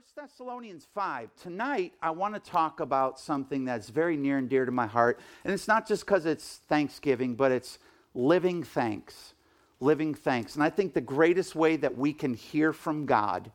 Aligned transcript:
1 0.00 0.26
Thessalonians 0.26 0.86
5. 0.94 1.28
Tonight, 1.42 1.92
I 2.00 2.10
want 2.10 2.32
to 2.32 2.40
talk 2.40 2.80
about 2.80 3.20
something 3.20 3.66
that's 3.66 3.90
very 3.90 4.16
near 4.16 4.38
and 4.38 4.48
dear 4.48 4.64
to 4.64 4.72
my 4.72 4.86
heart. 4.86 5.20
And 5.44 5.52
it's 5.52 5.68
not 5.68 5.86
just 5.86 6.06
because 6.06 6.24
it's 6.24 6.62
Thanksgiving, 6.70 7.34
but 7.34 7.52
it's 7.52 7.78
living 8.14 8.62
thanks. 8.62 9.34
Living 9.78 10.14
thanks. 10.14 10.54
And 10.54 10.64
I 10.64 10.70
think 10.70 10.94
the 10.94 11.02
greatest 11.02 11.54
way 11.54 11.76
that 11.76 11.98
we 11.98 12.14
can 12.14 12.32
hear 12.32 12.72
from 12.72 13.04
God 13.04 13.52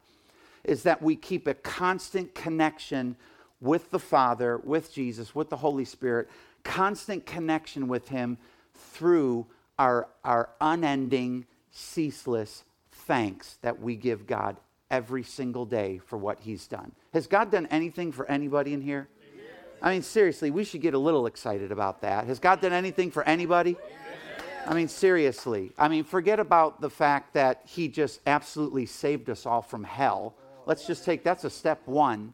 is 0.63 0.83
that 0.83 1.01
we 1.01 1.15
keep 1.15 1.47
a 1.47 1.55
constant 1.55 2.35
connection 2.35 3.15
with 3.59 3.89
the 3.89 3.97
Father, 3.97 4.59
with 4.63 4.93
Jesus, 4.93 5.33
with 5.33 5.49
the 5.49 5.57
Holy 5.57 5.85
Spirit, 5.85 6.29
constant 6.63 7.25
connection 7.25 7.87
with 7.87 8.09
Him 8.09 8.37
through 8.75 9.47
our, 9.79 10.09
our 10.23 10.49
unending, 10.61 11.47
ceaseless 11.71 12.65
thanks 12.91 13.57
that 13.63 13.81
we 13.81 13.95
give 13.95 14.27
God 14.27 14.57
every 14.91 15.23
single 15.23 15.65
day 15.65 15.99
for 16.05 16.17
what 16.17 16.39
He's 16.39 16.67
done. 16.67 16.91
Has 17.13 17.27
God 17.27 17.51
done 17.51 17.67
anything 17.67 18.11
for 18.11 18.29
anybody 18.29 18.73
in 18.73 18.81
here? 18.81 19.07
I 19.81 19.91
mean, 19.91 20.01
seriously, 20.01 20.51
we 20.51 20.63
should 20.63 20.81
get 20.81 20.93
a 20.93 20.99
little 20.99 21.27
excited 21.27 21.71
about 21.71 22.01
that. 22.01 22.25
Has 22.27 22.39
God 22.39 22.61
done 22.61 22.73
anything 22.73 23.11
for 23.11 23.23
anybody? 23.23 23.77
I 24.67 24.73
mean, 24.73 24.87
seriously. 24.87 25.73
I 25.77 25.87
mean, 25.87 26.03
forget 26.03 26.39
about 26.39 26.81
the 26.81 26.89
fact 26.89 27.33
that 27.33 27.61
He 27.65 27.87
just 27.87 28.21
absolutely 28.25 28.85
saved 28.85 29.29
us 29.29 29.45
all 29.45 29.61
from 29.61 29.83
hell. 29.83 30.35
Let's 30.65 30.87
just 30.87 31.05
take 31.05 31.23
that's 31.23 31.43
a 31.43 31.49
step 31.49 31.81
one. 31.85 32.33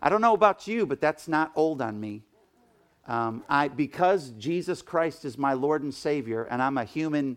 I 0.00 0.08
don't 0.08 0.20
know 0.20 0.34
about 0.34 0.68
you, 0.68 0.86
but 0.86 1.00
that's 1.00 1.26
not 1.26 1.50
old 1.56 1.82
on 1.82 1.98
me. 1.98 2.22
Um, 3.08 3.44
I, 3.48 3.68
because 3.68 4.30
Jesus 4.30 4.82
Christ 4.82 5.24
is 5.24 5.38
my 5.38 5.52
Lord 5.52 5.82
and 5.82 5.94
Savior, 5.94 6.44
and 6.44 6.60
I'm 6.60 6.76
a 6.76 6.84
human 6.84 7.36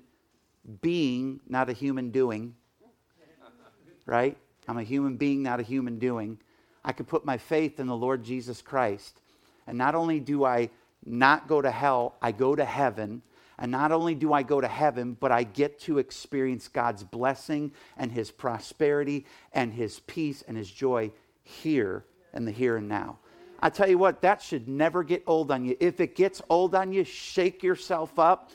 being, 0.81 1.39
not 1.47 1.69
a 1.69 1.73
human 1.73 2.11
doing, 2.11 2.55
right? 4.09 4.35
I'm 4.67 4.77
a 4.77 4.83
human 4.83 5.15
being, 5.15 5.43
not 5.43 5.59
a 5.59 5.63
human 5.63 5.99
doing. 5.99 6.39
I 6.83 6.91
could 6.91 7.07
put 7.07 7.25
my 7.25 7.37
faith 7.37 7.79
in 7.79 7.87
the 7.87 7.95
Lord 7.95 8.23
Jesus 8.23 8.61
Christ. 8.61 9.21
And 9.67 9.77
not 9.77 9.95
only 9.95 10.19
do 10.19 10.43
I 10.43 10.69
not 11.05 11.47
go 11.47 11.61
to 11.61 11.71
hell, 11.71 12.16
I 12.21 12.31
go 12.31 12.55
to 12.55 12.66
heaven. 12.66 13.21
And 13.57 13.71
not 13.71 13.91
only 13.91 14.16
do 14.16 14.33
I 14.33 14.43
go 14.43 14.61
to 14.61 14.67
heaven, 14.67 15.17
but 15.19 15.31
I 15.31 15.43
get 15.43 15.79
to 15.81 15.97
experience 15.97 16.67
God's 16.67 17.03
blessing 17.03 17.71
and 17.97 18.11
His 18.11 18.31
prosperity 18.31 19.25
and 19.53 19.73
His 19.73 19.99
peace 20.01 20.44
and 20.47 20.57
His 20.57 20.71
joy 20.71 21.11
here 21.44 22.05
in 22.33 22.45
the 22.45 22.51
here 22.51 22.77
and 22.77 22.88
now. 22.88 23.17
I 23.61 23.69
tell 23.69 23.89
you 23.89 23.97
what, 23.97 24.21
that 24.21 24.41
should 24.41 24.69
never 24.69 25.03
get 25.03 25.23
old 25.27 25.51
on 25.51 25.66
you. 25.66 25.75
If 25.79 25.99
it 25.99 26.16
gets 26.16 26.41
old 26.49 26.73
on 26.73 26.94
you, 26.94 27.03
shake 27.03 27.61
yourself 27.61 28.17
up 28.17 28.51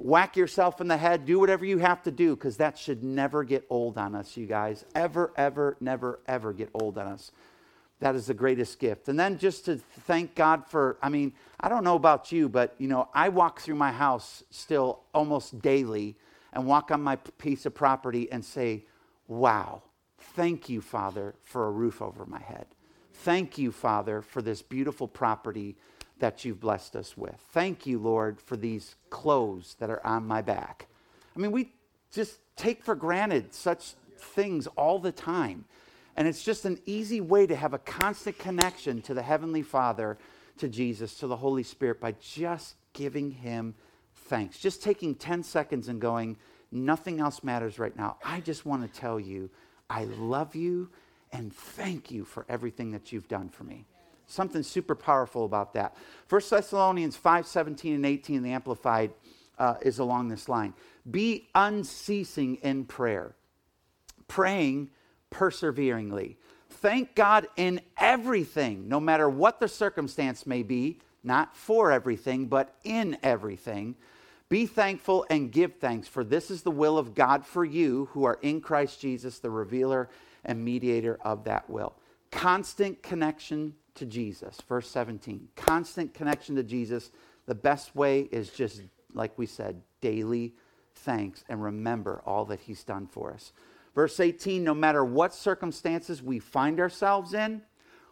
whack 0.00 0.36
yourself 0.36 0.80
in 0.80 0.88
the 0.88 0.96
head, 0.96 1.26
do 1.26 1.38
whatever 1.38 1.64
you 1.64 1.78
have 1.78 2.02
to 2.02 2.10
do, 2.10 2.34
because 2.34 2.56
that 2.56 2.78
should 2.78 3.04
never 3.04 3.44
get 3.44 3.66
old 3.68 3.98
on 3.98 4.14
us, 4.14 4.36
you 4.36 4.46
guys. 4.46 4.84
Ever, 4.94 5.32
ever, 5.36 5.76
never, 5.80 6.20
ever 6.26 6.52
get 6.52 6.70
old 6.74 6.98
on 6.98 7.06
us. 7.06 7.30
That 8.00 8.14
is 8.14 8.26
the 8.26 8.34
greatest 8.34 8.78
gift. 8.78 9.08
And 9.08 9.20
then 9.20 9.36
just 9.38 9.66
to 9.66 9.76
thank 9.76 10.34
God 10.34 10.66
for, 10.66 10.96
I 11.02 11.10
mean, 11.10 11.34
I 11.60 11.68
don't 11.68 11.84
know 11.84 11.96
about 11.96 12.32
you, 12.32 12.48
but, 12.48 12.74
you 12.78 12.88
know, 12.88 13.08
I 13.12 13.28
walk 13.28 13.60
through 13.60 13.74
my 13.74 13.92
house 13.92 14.42
still 14.50 15.00
almost 15.12 15.60
daily 15.60 16.16
and 16.54 16.66
walk 16.66 16.90
on 16.90 17.02
my 17.02 17.16
piece 17.16 17.66
of 17.66 17.74
property 17.74 18.32
and 18.32 18.42
say, 18.42 18.86
wow, 19.28 19.82
thank 20.34 20.70
you, 20.70 20.80
Father, 20.80 21.34
for 21.42 21.66
a 21.66 21.70
roof 21.70 22.00
over 22.00 22.24
my 22.24 22.40
head. 22.40 22.66
Thank 23.12 23.58
you, 23.58 23.70
Father, 23.70 24.22
for 24.22 24.40
this 24.40 24.62
beautiful 24.62 25.06
property 25.06 25.76
that 26.20 26.44
you've 26.44 26.60
blessed 26.60 26.96
us 26.96 27.16
with. 27.16 27.36
Thank 27.52 27.86
you, 27.86 27.98
Lord, 27.98 28.40
for 28.40 28.56
these 28.56 28.94
clothes 29.10 29.76
that 29.80 29.90
are 29.90 30.04
on 30.06 30.26
my 30.26 30.42
back. 30.42 30.86
I 31.34 31.38
mean, 31.38 31.52
we 31.52 31.72
just 32.12 32.38
take 32.56 32.84
for 32.84 32.94
granted 32.94 33.54
such 33.54 33.94
things 34.18 34.66
all 34.68 34.98
the 34.98 35.12
time. 35.12 35.64
And 36.16 36.28
it's 36.28 36.42
just 36.42 36.64
an 36.64 36.78
easy 36.86 37.20
way 37.20 37.46
to 37.46 37.56
have 37.56 37.72
a 37.72 37.78
constant 37.78 38.38
connection 38.38 39.00
to 39.02 39.14
the 39.14 39.22
Heavenly 39.22 39.62
Father, 39.62 40.18
to 40.58 40.68
Jesus, 40.68 41.14
to 41.16 41.26
the 41.26 41.36
Holy 41.36 41.62
Spirit 41.62 42.00
by 42.00 42.14
just 42.20 42.74
giving 42.92 43.30
Him 43.30 43.74
thanks. 44.14 44.58
Just 44.58 44.82
taking 44.82 45.14
10 45.14 45.42
seconds 45.42 45.88
and 45.88 46.00
going, 46.00 46.36
nothing 46.70 47.20
else 47.20 47.42
matters 47.42 47.78
right 47.78 47.96
now. 47.96 48.16
I 48.24 48.40
just 48.40 48.66
want 48.66 48.82
to 48.82 49.00
tell 49.00 49.18
you, 49.18 49.50
I 49.88 50.04
love 50.04 50.54
you 50.54 50.90
and 51.32 51.54
thank 51.54 52.10
you 52.10 52.24
for 52.24 52.44
everything 52.48 52.90
that 52.90 53.12
you've 53.12 53.28
done 53.28 53.48
for 53.48 53.64
me. 53.64 53.86
Something 54.30 54.62
super 54.62 54.94
powerful 54.94 55.44
about 55.44 55.72
that. 55.74 55.96
1 56.28 56.40
Thessalonians 56.48 57.16
5 57.16 57.46
17 57.46 57.94
and 57.94 58.06
18, 58.06 58.42
the 58.42 58.52
Amplified, 58.52 59.12
uh, 59.58 59.74
is 59.82 59.98
along 59.98 60.28
this 60.28 60.48
line. 60.48 60.72
Be 61.10 61.48
unceasing 61.54 62.56
in 62.56 62.84
prayer, 62.84 63.34
praying 64.28 64.90
perseveringly. 65.30 66.38
Thank 66.68 67.16
God 67.16 67.48
in 67.56 67.80
everything, 67.98 68.88
no 68.88 69.00
matter 69.00 69.28
what 69.28 69.58
the 69.58 69.68
circumstance 69.68 70.46
may 70.46 70.62
be, 70.62 71.00
not 71.24 71.56
for 71.56 71.90
everything, 71.90 72.46
but 72.46 72.76
in 72.84 73.18
everything. 73.24 73.96
Be 74.48 74.66
thankful 74.66 75.26
and 75.28 75.50
give 75.50 75.74
thanks, 75.76 76.06
for 76.06 76.22
this 76.22 76.50
is 76.50 76.62
the 76.62 76.70
will 76.70 76.98
of 76.98 77.14
God 77.14 77.44
for 77.44 77.64
you 77.64 78.08
who 78.12 78.24
are 78.24 78.38
in 78.42 78.60
Christ 78.60 79.00
Jesus, 79.00 79.40
the 79.40 79.50
revealer 79.50 80.08
and 80.44 80.64
mediator 80.64 81.18
of 81.22 81.44
that 81.44 81.68
will. 81.68 81.94
Constant 82.30 83.02
connection 83.02 83.74
to 83.96 84.06
Jesus. 84.06 84.60
Verse 84.68 84.88
17 84.88 85.48
constant 85.56 86.14
connection 86.14 86.56
to 86.56 86.62
Jesus. 86.62 87.10
The 87.46 87.54
best 87.54 87.96
way 87.96 88.28
is 88.30 88.50
just, 88.50 88.82
like 89.12 89.36
we 89.36 89.46
said, 89.46 89.82
daily 90.00 90.54
thanks 90.94 91.44
and 91.48 91.62
remember 91.62 92.22
all 92.26 92.44
that 92.46 92.60
He's 92.60 92.84
done 92.84 93.06
for 93.06 93.32
us. 93.32 93.52
Verse 93.94 94.20
18 94.20 94.62
no 94.62 94.74
matter 94.74 95.04
what 95.04 95.34
circumstances 95.34 96.22
we 96.22 96.38
find 96.38 96.78
ourselves 96.80 97.34
in, 97.34 97.62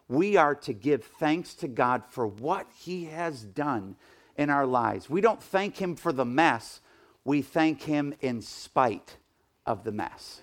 we 0.09 0.37
are 0.37 0.55
to 0.55 0.73
give 0.73 1.05
thanks 1.05 1.55
to 1.55 1.69
God 1.69 2.03
for 2.09 2.27
what 2.27 2.67
He 2.77 3.07
has 3.07 3.45
done 3.45 3.97
in 4.37 4.51
our 4.51 4.67
lives. 4.67 5.11
We 5.11 5.21
don't 5.21 5.43
thank 5.43 5.77
Him 5.77 5.97
for 5.97 6.13
the 6.13 6.25
mess, 6.25 6.81
we 7.25 7.43
thank 7.43 7.83
Him 7.83 8.15
in 8.21 8.41
spite 8.41 9.19
of 9.67 9.85
the 9.85 9.93
mess. 9.93 10.41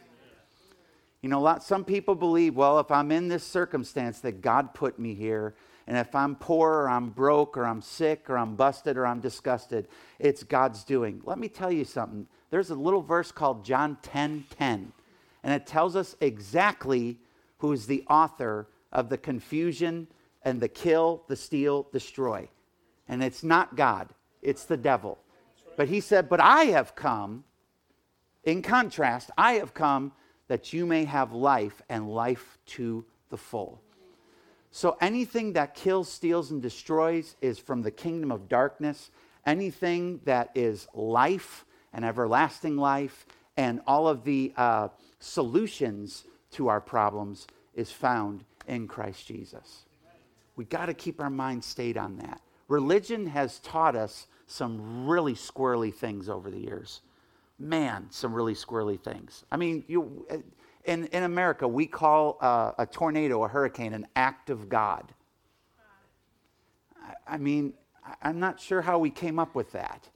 You 1.26 1.30
know, 1.30 1.42
lot, 1.42 1.64
some 1.64 1.84
people 1.84 2.14
believe, 2.14 2.56
well, 2.56 2.78
if 2.78 2.92
I'm 2.92 3.12
in 3.12 3.30
this 3.30 3.44
circumstance 3.44 4.20
that 4.20 4.42
God 4.42 4.76
put 4.76 5.00
me 5.00 5.16
here, 5.16 5.56
and 5.88 5.98
if 5.98 6.14
I'm 6.14 6.36
poor 6.36 6.72
or 6.72 6.88
I'm 6.88 7.10
broke 7.10 7.58
or 7.58 7.66
I'm 7.66 7.82
sick 7.82 8.30
or 8.30 8.38
I'm 8.38 8.56
busted 8.56 8.96
or 8.96 9.08
I'm 9.08 9.22
disgusted, 9.22 9.88
it's 10.20 10.44
God's 10.44 10.84
doing. 10.84 11.24
Let 11.26 11.40
me 11.40 11.48
tell 11.50 11.72
you 11.72 11.84
something. 11.84 12.28
There's 12.52 12.70
a 12.70 12.76
little 12.76 13.02
verse 13.02 13.32
called 13.32 13.66
John 13.66 13.98
10 14.04 14.46
10, 14.56 14.94
and 15.44 15.52
it 15.52 15.66
tells 15.66 15.96
us 15.96 16.16
exactly 16.22 17.18
who 17.58 17.72
is 17.72 17.88
the 17.88 18.04
author 18.08 18.68
of 18.92 19.10
the 19.10 19.18
confusion 19.18 20.06
and 20.44 20.62
the 20.62 20.70
kill, 20.70 21.24
the 21.28 21.36
steal, 21.36 21.88
destroy. 21.92 22.48
And 23.08 23.24
it's 23.24 23.44
not 23.44 23.76
God, 23.76 24.14
it's 24.44 24.66
the 24.66 24.78
devil. 24.78 25.18
But 25.76 25.88
he 25.88 26.02
said, 26.02 26.30
But 26.30 26.40
I 26.40 26.66
have 26.66 26.96
come, 26.96 27.46
in 28.44 28.62
contrast, 28.62 29.32
I 29.36 29.54
have 29.54 29.74
come 29.74 30.12
that 30.48 30.74
you 30.74 30.86
may 30.86 31.06
have 31.06 31.32
life 31.34 31.82
and 31.90 32.10
life 32.10 32.58
to 32.66 33.06
the 33.30 33.38
full. 33.38 33.82
So 34.72 34.98
anything 35.00 35.54
that 35.54 35.74
kills, 35.74 36.12
steals, 36.12 36.52
and 36.52 36.62
destroys 36.62 37.36
is 37.42 37.58
from 37.58 37.82
the 37.82 37.92
kingdom 37.92 38.32
of 38.32 38.50
darkness. 38.50 39.10
Anything 39.46 40.20
that 40.26 40.52
is 40.54 40.88
life 40.94 41.66
and 41.94 42.04
everlasting 42.04 42.76
life 42.76 43.26
and 43.58 43.82
all 43.88 44.08
of 44.08 44.24
the 44.24 44.54
uh, 44.58 44.90
solutions 45.20 46.26
to 46.52 46.68
our 46.68 46.82
problems 46.82 47.48
is 47.74 47.92
found 47.92 48.44
in 48.68 48.88
Christ 48.88 49.28
Jesus. 49.28 49.86
We 50.56 50.66
got 50.66 50.88
to 50.88 50.94
keep 50.94 51.22
our 51.22 51.30
mind 51.30 51.64
stayed 51.64 51.98
on 51.98 52.18
that. 52.18 52.42
Religion 52.68 53.28
has 53.28 53.60
taught 53.60 53.96
us 53.96 54.28
some 54.48 55.08
really 55.08 55.36
squirrely 55.36 55.94
things 55.94 56.30
over 56.30 56.50
the 56.50 56.60
years 56.60 57.02
man, 57.60 58.08
some 58.10 58.34
really 58.34 58.54
squirrely 58.54 59.00
things. 59.00 59.46
I 59.52 59.58
mean, 59.58 59.84
you, 59.88 60.28
in, 60.86 61.06
in 61.08 61.24
America, 61.24 61.68
we 61.68 61.86
call 61.88 62.38
uh, 62.42 62.72
a 62.78 62.86
tornado, 62.86 63.44
a 63.44 63.48
hurricane, 63.48 63.94
an 63.94 64.08
act 64.16 64.50
of 64.50 64.70
God. 64.70 65.14
I, 67.02 67.36
I 67.36 67.38
mean, 67.38 67.74
I'm 68.22 68.40
not 68.40 68.60
sure 68.60 68.82
how 68.82 69.00
we 69.00 69.10
came 69.10 69.40
up 69.40 69.56
with 69.56 69.72
that. 69.72 70.10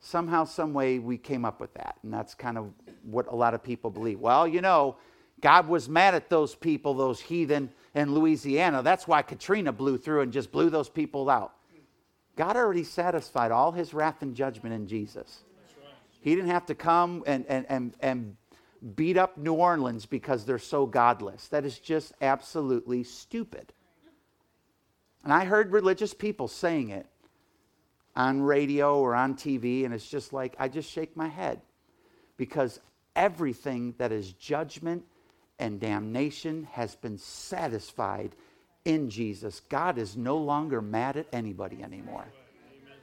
Somehow, 0.00 0.44
some 0.44 0.74
way, 0.74 0.98
we 0.98 1.16
came 1.16 1.44
up 1.44 1.60
with 1.60 1.72
that. 1.74 1.96
And 2.02 2.12
that's 2.12 2.34
kind 2.34 2.58
of 2.58 2.72
what 3.04 3.26
a 3.28 3.34
lot 3.34 3.54
of 3.54 3.62
people 3.62 3.90
believe. 3.90 4.18
Well, 4.18 4.48
you 4.48 4.60
know, 4.60 4.96
God 5.40 5.68
was 5.68 5.88
mad 5.88 6.14
at 6.14 6.28
those 6.28 6.54
people, 6.54 6.94
those 6.94 7.20
heathen 7.20 7.70
in 7.94 8.14
Louisiana. 8.14 8.82
That's 8.82 9.06
why 9.06 9.22
Katrina 9.22 9.72
blew 9.72 9.98
through 9.98 10.22
and 10.22 10.32
just 10.32 10.50
blew 10.50 10.70
those 10.70 10.88
people 10.88 11.30
out. 11.30 11.54
God 12.36 12.56
already 12.56 12.84
satisfied 12.84 13.52
all 13.52 13.72
his 13.72 13.94
wrath 13.94 14.22
and 14.22 14.34
judgment 14.34 14.74
in 14.74 14.86
Jesus. 14.86 15.44
He 16.22 16.34
didn't 16.36 16.50
have 16.50 16.66
to 16.66 16.74
come 16.74 17.24
and, 17.26 17.44
and, 17.46 17.66
and, 17.68 17.94
and 18.00 18.36
beat 18.94 19.16
up 19.16 19.36
New 19.36 19.54
Orleans 19.54 20.06
because 20.06 20.44
they're 20.44 20.58
so 20.58 20.86
godless. 20.86 21.48
That 21.48 21.64
is 21.64 21.78
just 21.78 22.12
absolutely 22.22 23.02
stupid. 23.02 23.72
And 25.24 25.32
I 25.32 25.44
heard 25.44 25.72
religious 25.72 26.14
people 26.14 26.46
saying 26.46 26.90
it 26.90 27.06
on 28.14 28.40
radio 28.40 28.98
or 28.98 29.14
on 29.16 29.34
TV, 29.34 29.84
and 29.84 29.92
it's 29.92 30.08
just 30.08 30.32
like, 30.32 30.54
I 30.58 30.68
just 30.68 30.90
shake 30.90 31.16
my 31.16 31.28
head 31.28 31.60
because 32.36 32.78
everything 33.16 33.94
that 33.98 34.12
is 34.12 34.32
judgment 34.32 35.04
and 35.58 35.80
damnation 35.80 36.68
has 36.72 36.94
been 36.94 37.18
satisfied 37.18 38.36
in 38.84 39.10
Jesus. 39.10 39.60
God 39.68 39.98
is 39.98 40.16
no 40.16 40.36
longer 40.36 40.80
mad 40.80 41.16
at 41.16 41.26
anybody 41.32 41.82
anymore. 41.82 42.26
Amen. 42.26 42.96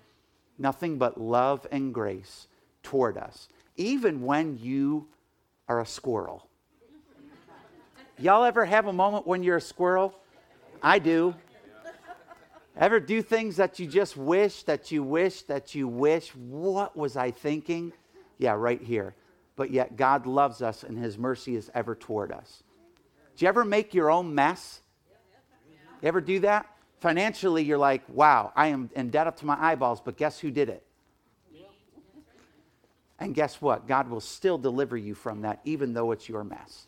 Nothing 0.58 0.98
but 0.98 1.20
love 1.20 1.68
and 1.72 1.94
grace 1.94 2.48
toward 2.84 3.18
us, 3.18 3.48
even 3.76 4.22
when 4.22 4.58
you 4.58 5.08
are 5.68 5.82
a 5.82 5.86
squirrel. 5.86 6.48
Y'all 8.18 8.44
ever 8.44 8.66
have 8.66 8.88
a 8.88 8.94
moment 8.94 9.26
when 9.26 9.44
you're 9.44 9.58
a 9.58 9.62
squirrel? 9.62 10.14
I 10.84 11.00
do. 11.00 11.36
Ever 12.76 13.00
do 13.00 13.22
things 13.22 13.58
that 13.58 13.80
you 13.80 13.88
just 13.88 14.16
wish, 14.16 14.64
that 14.64 14.92
you 14.92 15.04
wish, 15.04 15.44
that 15.44 15.76
you 15.76 15.88
wish? 15.88 16.30
What 16.36 16.96
was 16.96 17.18
I 17.18 17.32
thinking? 17.32 17.94
Yeah, 18.38 18.54
right 18.54 18.82
here. 18.82 19.16
But 19.56 19.72
yet 19.72 19.98
God 19.98 20.26
loves 20.26 20.62
us 20.62 20.84
and 20.84 20.98
his 20.98 21.18
mercy 21.18 21.56
is 21.56 21.70
ever 21.74 21.96
toward 21.96 22.32
us. 22.32 22.64
Do 23.36 23.46
you 23.46 23.50
ever 23.50 23.66
make 23.66 23.94
your 23.94 24.10
own 24.10 24.34
mess? 24.34 24.82
You 26.02 26.08
ever 26.08 26.22
do 26.22 26.40
that? 26.42 26.66
Financially, 27.00 27.64
you're 27.64 27.78
like, 27.78 28.04
wow, 28.10 28.52
I 28.56 28.68
am 28.68 28.90
in 28.96 29.10
debt 29.10 29.28
up 29.28 29.38
to 29.38 29.46
my 29.46 29.58
eyeballs, 29.58 30.02
but 30.02 30.18
guess 30.18 30.40
who 30.40 30.52
did 30.52 30.70
it? 30.70 30.86
And 33.20 33.36
guess 33.36 33.62
what? 33.62 33.88
God 33.88 34.10
will 34.10 34.22
still 34.22 34.58
deliver 34.58 34.96
you 34.96 35.14
from 35.14 35.42
that, 35.42 35.60
even 35.66 35.94
though 35.94 36.12
it's 36.12 36.30
your 36.30 36.44
mess. 36.44 36.88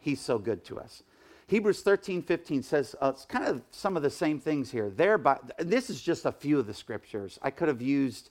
He's 0.00 0.20
so 0.20 0.38
good 0.38 0.64
to 0.66 0.78
us. 0.78 1.02
Hebrews 1.48 1.82
13, 1.82 2.22
15 2.22 2.62
says 2.62 2.96
uh, 3.00 3.12
it's 3.14 3.24
kind 3.24 3.46
of 3.46 3.62
some 3.70 3.96
of 3.96 4.02
the 4.02 4.10
same 4.10 4.40
things 4.40 4.70
here. 4.70 4.90
Thereby, 4.90 5.38
this 5.58 5.90
is 5.90 6.02
just 6.02 6.26
a 6.26 6.32
few 6.32 6.58
of 6.58 6.66
the 6.66 6.74
scriptures. 6.74 7.38
I 7.40 7.50
could 7.50 7.68
have 7.68 7.80
used 7.80 8.30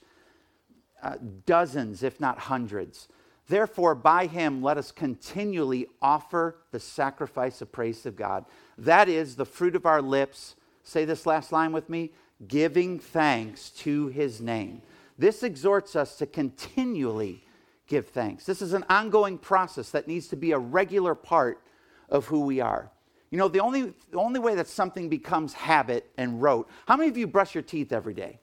uh, 1.02 1.16
dozens, 1.46 2.04
if 2.04 2.20
not 2.20 2.38
hundreds. 2.38 3.08
Therefore, 3.48 3.96
by 3.96 4.26
him, 4.26 4.62
let 4.62 4.78
us 4.78 4.92
continually 4.92 5.88
offer 6.02 6.58
the 6.72 6.80
sacrifice 6.80 7.62
of 7.62 7.72
praise 7.72 8.02
to 8.02 8.12
God. 8.12 8.46
That 8.78 9.08
is 9.08 9.36
the 9.36 9.46
fruit 9.46 9.76
of 9.76 9.86
our 9.86 10.02
lips. 10.02 10.56
Say 10.84 11.06
this 11.06 11.26
last 11.26 11.52
line 11.52 11.72
with 11.72 11.90
me 11.90 12.12
giving 12.48 13.00
thanks 13.00 13.70
to 13.70 14.08
his 14.08 14.42
name. 14.42 14.82
This 15.18 15.44
exhorts 15.44 15.96
us 15.96 16.18
to 16.18 16.26
continually 16.26 17.44
give 17.88 18.08
thanks. 18.08 18.46
This 18.46 18.62
is 18.62 18.74
an 18.74 18.84
ongoing 18.90 19.38
process 19.38 19.92
that 19.92 20.08
needs 20.08 20.28
to 20.30 20.36
be 20.36 20.52
a 20.52 20.60
regular 20.60 21.16
part 21.16 21.62
of 22.10 22.26
who 22.26 22.42
we 22.42 22.60
are. 22.60 22.92
You 23.32 23.38
know, 23.38 23.48
the 23.48 23.60
only, 23.60 23.94
the 24.12 24.18
only 24.18 24.40
way 24.40 24.56
that 24.56 24.68
something 24.68 25.10
becomes 25.10 25.54
habit 25.54 26.10
and 26.18 26.42
rote, 26.42 26.70
how 26.88 26.96
many 26.96 27.10
of 27.10 27.18
you 27.18 27.28
brush 27.28 27.56
your 27.56 27.64
teeth 27.64 27.92
every 27.92 28.14
day? 28.14 28.40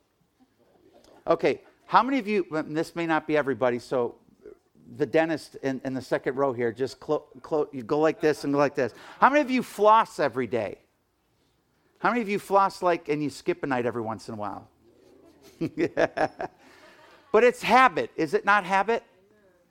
Okay, 1.26 1.60
how 1.86 2.02
many 2.02 2.18
of 2.18 2.26
you, 2.26 2.46
this 2.66 2.96
may 2.96 3.06
not 3.06 3.26
be 3.26 3.36
everybody, 3.36 3.78
so 3.78 4.16
the 4.96 5.06
dentist 5.06 5.56
in, 5.62 5.80
in 5.84 5.94
the 5.94 6.02
second 6.02 6.36
row 6.36 6.52
here, 6.52 6.72
just 6.72 7.00
clo- 7.00 7.26
clo- 7.42 7.68
you 7.72 7.82
go 7.82 8.00
like 8.00 8.20
this 8.20 8.44
and 8.44 8.52
go 8.52 8.58
like 8.58 8.74
this. 8.74 8.92
How 9.20 9.30
many 9.30 9.40
of 9.40 9.50
you 9.50 9.62
floss 9.62 10.18
every 10.18 10.46
day? 10.46 10.78
How 11.98 12.10
many 12.10 12.20
of 12.20 12.28
you 12.28 12.38
floss 12.38 12.82
like 12.82 13.08
and 13.08 13.22
you 13.22 13.30
skip 13.30 13.62
a 13.62 13.66
night 13.66 13.86
every 13.86 14.02
once 14.02 14.28
in 14.28 14.34
a 14.34 14.36
while? 14.36 14.68
But 17.32 17.44
it's 17.44 17.62
habit, 17.62 18.10
is 18.14 18.34
it 18.34 18.44
not 18.44 18.64
habit? 18.64 19.02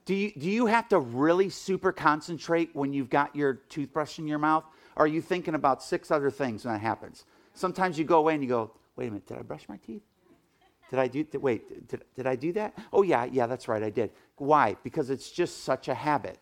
Do 0.06 0.16
you, 0.16 0.32
do 0.32 0.50
you 0.50 0.66
have 0.66 0.90
to 0.90 1.00
really 1.00 1.50
super 1.50 1.92
concentrate 1.92 2.72
when 2.74 2.92
you've 2.92 3.10
got 3.10 3.36
your 3.36 3.54
toothbrush 3.54 4.18
in 4.18 4.28
your 4.28 4.40
mouth? 4.40 4.66
Or 4.96 5.06
are 5.06 5.08
you 5.08 5.22
thinking 5.22 5.54
about 5.54 5.84
six 5.84 6.10
other 6.10 6.32
things 6.32 6.66
when 6.66 6.74
that 6.74 6.82
happens? 6.82 7.24
Sometimes 7.54 8.00
you 8.00 8.04
go 8.04 8.18
away 8.18 8.34
and 8.34 8.44
you 8.44 8.50
go, 8.50 8.72
wait 8.96 9.08
a 9.08 9.12
minute, 9.12 9.28
did 9.28 9.38
I 9.38 9.44
brush 9.44 9.70
my 9.70 9.78
teeth? 9.78 10.02
Did 10.90 11.00
I 11.00 11.08
do, 11.08 11.26
wait, 11.36 11.88
did, 11.88 12.04
did 12.16 12.28
I 12.28 12.36
do 12.36 12.52
that? 12.54 12.78
Oh, 12.92 13.04
yeah, 13.04 13.26
yeah, 13.26 13.46
that's 13.46 13.68
right, 13.68 13.82
I 13.82 13.92
did. 13.92 14.12
Why? 14.38 14.76
Because 14.84 15.10
it's 15.10 15.32
just 15.32 15.64
such 15.64 15.88
a 15.88 15.94
habit. 15.94 16.40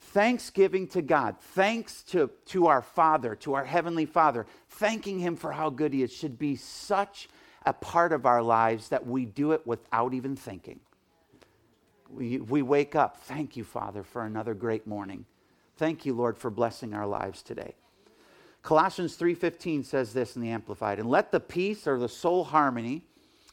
Thanksgiving 0.00 0.88
to 0.88 1.02
God, 1.02 1.36
thanks 1.40 2.02
to, 2.04 2.30
to 2.46 2.66
our 2.66 2.82
Father, 2.82 3.36
to 3.36 3.54
our 3.54 3.64
Heavenly 3.64 4.06
Father, 4.06 4.46
thanking 4.68 5.20
Him 5.20 5.36
for 5.36 5.52
how 5.52 5.70
good 5.70 5.92
He 5.92 6.02
is 6.02 6.12
should 6.12 6.38
be 6.38 6.56
such 6.56 7.28
a 7.66 7.72
part 7.72 8.12
of 8.12 8.26
our 8.26 8.42
lives 8.42 8.88
that 8.88 9.06
we 9.06 9.24
do 9.24 9.52
it 9.52 9.66
without 9.66 10.14
even 10.14 10.36
thinking. 10.36 10.80
We, 12.08 12.38
we 12.38 12.62
wake 12.62 12.94
up, 12.94 13.18
thank 13.18 13.56
you, 13.56 13.64
Father, 13.64 14.02
for 14.02 14.24
another 14.24 14.54
great 14.54 14.86
morning. 14.86 15.26
Thank 15.76 16.04
you, 16.04 16.14
Lord, 16.14 16.36
for 16.36 16.50
blessing 16.50 16.92
our 16.94 17.06
lives 17.06 17.42
today. 17.42 17.74
Colossians 18.62 19.16
3:15 19.16 19.84
says 19.84 20.12
this 20.12 20.36
in 20.36 20.42
the 20.42 20.50
amplified, 20.50 20.98
and 20.98 21.08
let 21.08 21.32
the 21.32 21.40
peace 21.40 21.86
or 21.86 21.98
the 21.98 22.08
soul 22.08 22.44
harmony 22.44 23.04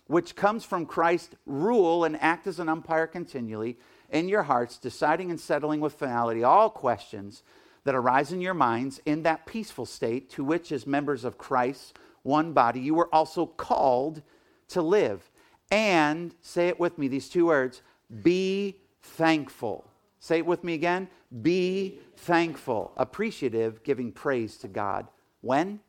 which 0.07 0.35
comes 0.35 0.63
from 0.63 0.85
Christ 0.85 1.35
rule 1.45 2.03
and 2.03 2.19
act 2.21 2.47
as 2.47 2.59
an 2.59 2.69
umpire 2.69 3.07
continually 3.07 3.77
in 4.09 4.29
your 4.29 4.43
hearts, 4.43 4.77
deciding 4.77 5.29
and 5.29 5.39
settling 5.39 5.81
with 5.81 5.93
finality 5.93 6.43
all 6.43 6.69
questions 6.69 7.43
that 7.83 7.95
arise 7.95 8.31
in 8.31 8.41
your 8.41 8.53
minds 8.53 9.01
in 9.05 9.23
that 9.23 9.45
peaceful 9.45 9.85
state 9.85 10.29
to 10.31 10.43
which 10.43 10.71
as 10.71 10.87
members 10.87 11.23
of 11.23 11.37
Christ 11.37 11.97
one 12.27 12.53
body, 12.53 12.81
you 12.81 12.93
were 12.93 13.13
also 13.13 13.45
called 13.45 14.21
to 14.67 14.81
live. 14.81 15.31
And, 15.71 16.35
say 16.41 16.67
it 16.67 16.79
with 16.79 16.97
me, 16.97 17.07
these 17.07 17.29
two 17.29 17.47
words 17.47 17.81
be 18.21 18.77
thankful. 19.01 19.89
Say 20.19 20.39
it 20.39 20.45
with 20.45 20.63
me 20.63 20.73
again 20.73 21.07
be 21.41 21.99
thankful, 22.15 22.93
appreciative, 22.95 23.83
giving 23.83 24.13
praise 24.13 24.57
to 24.57 24.67
God. 24.67 25.07
When? 25.41 25.81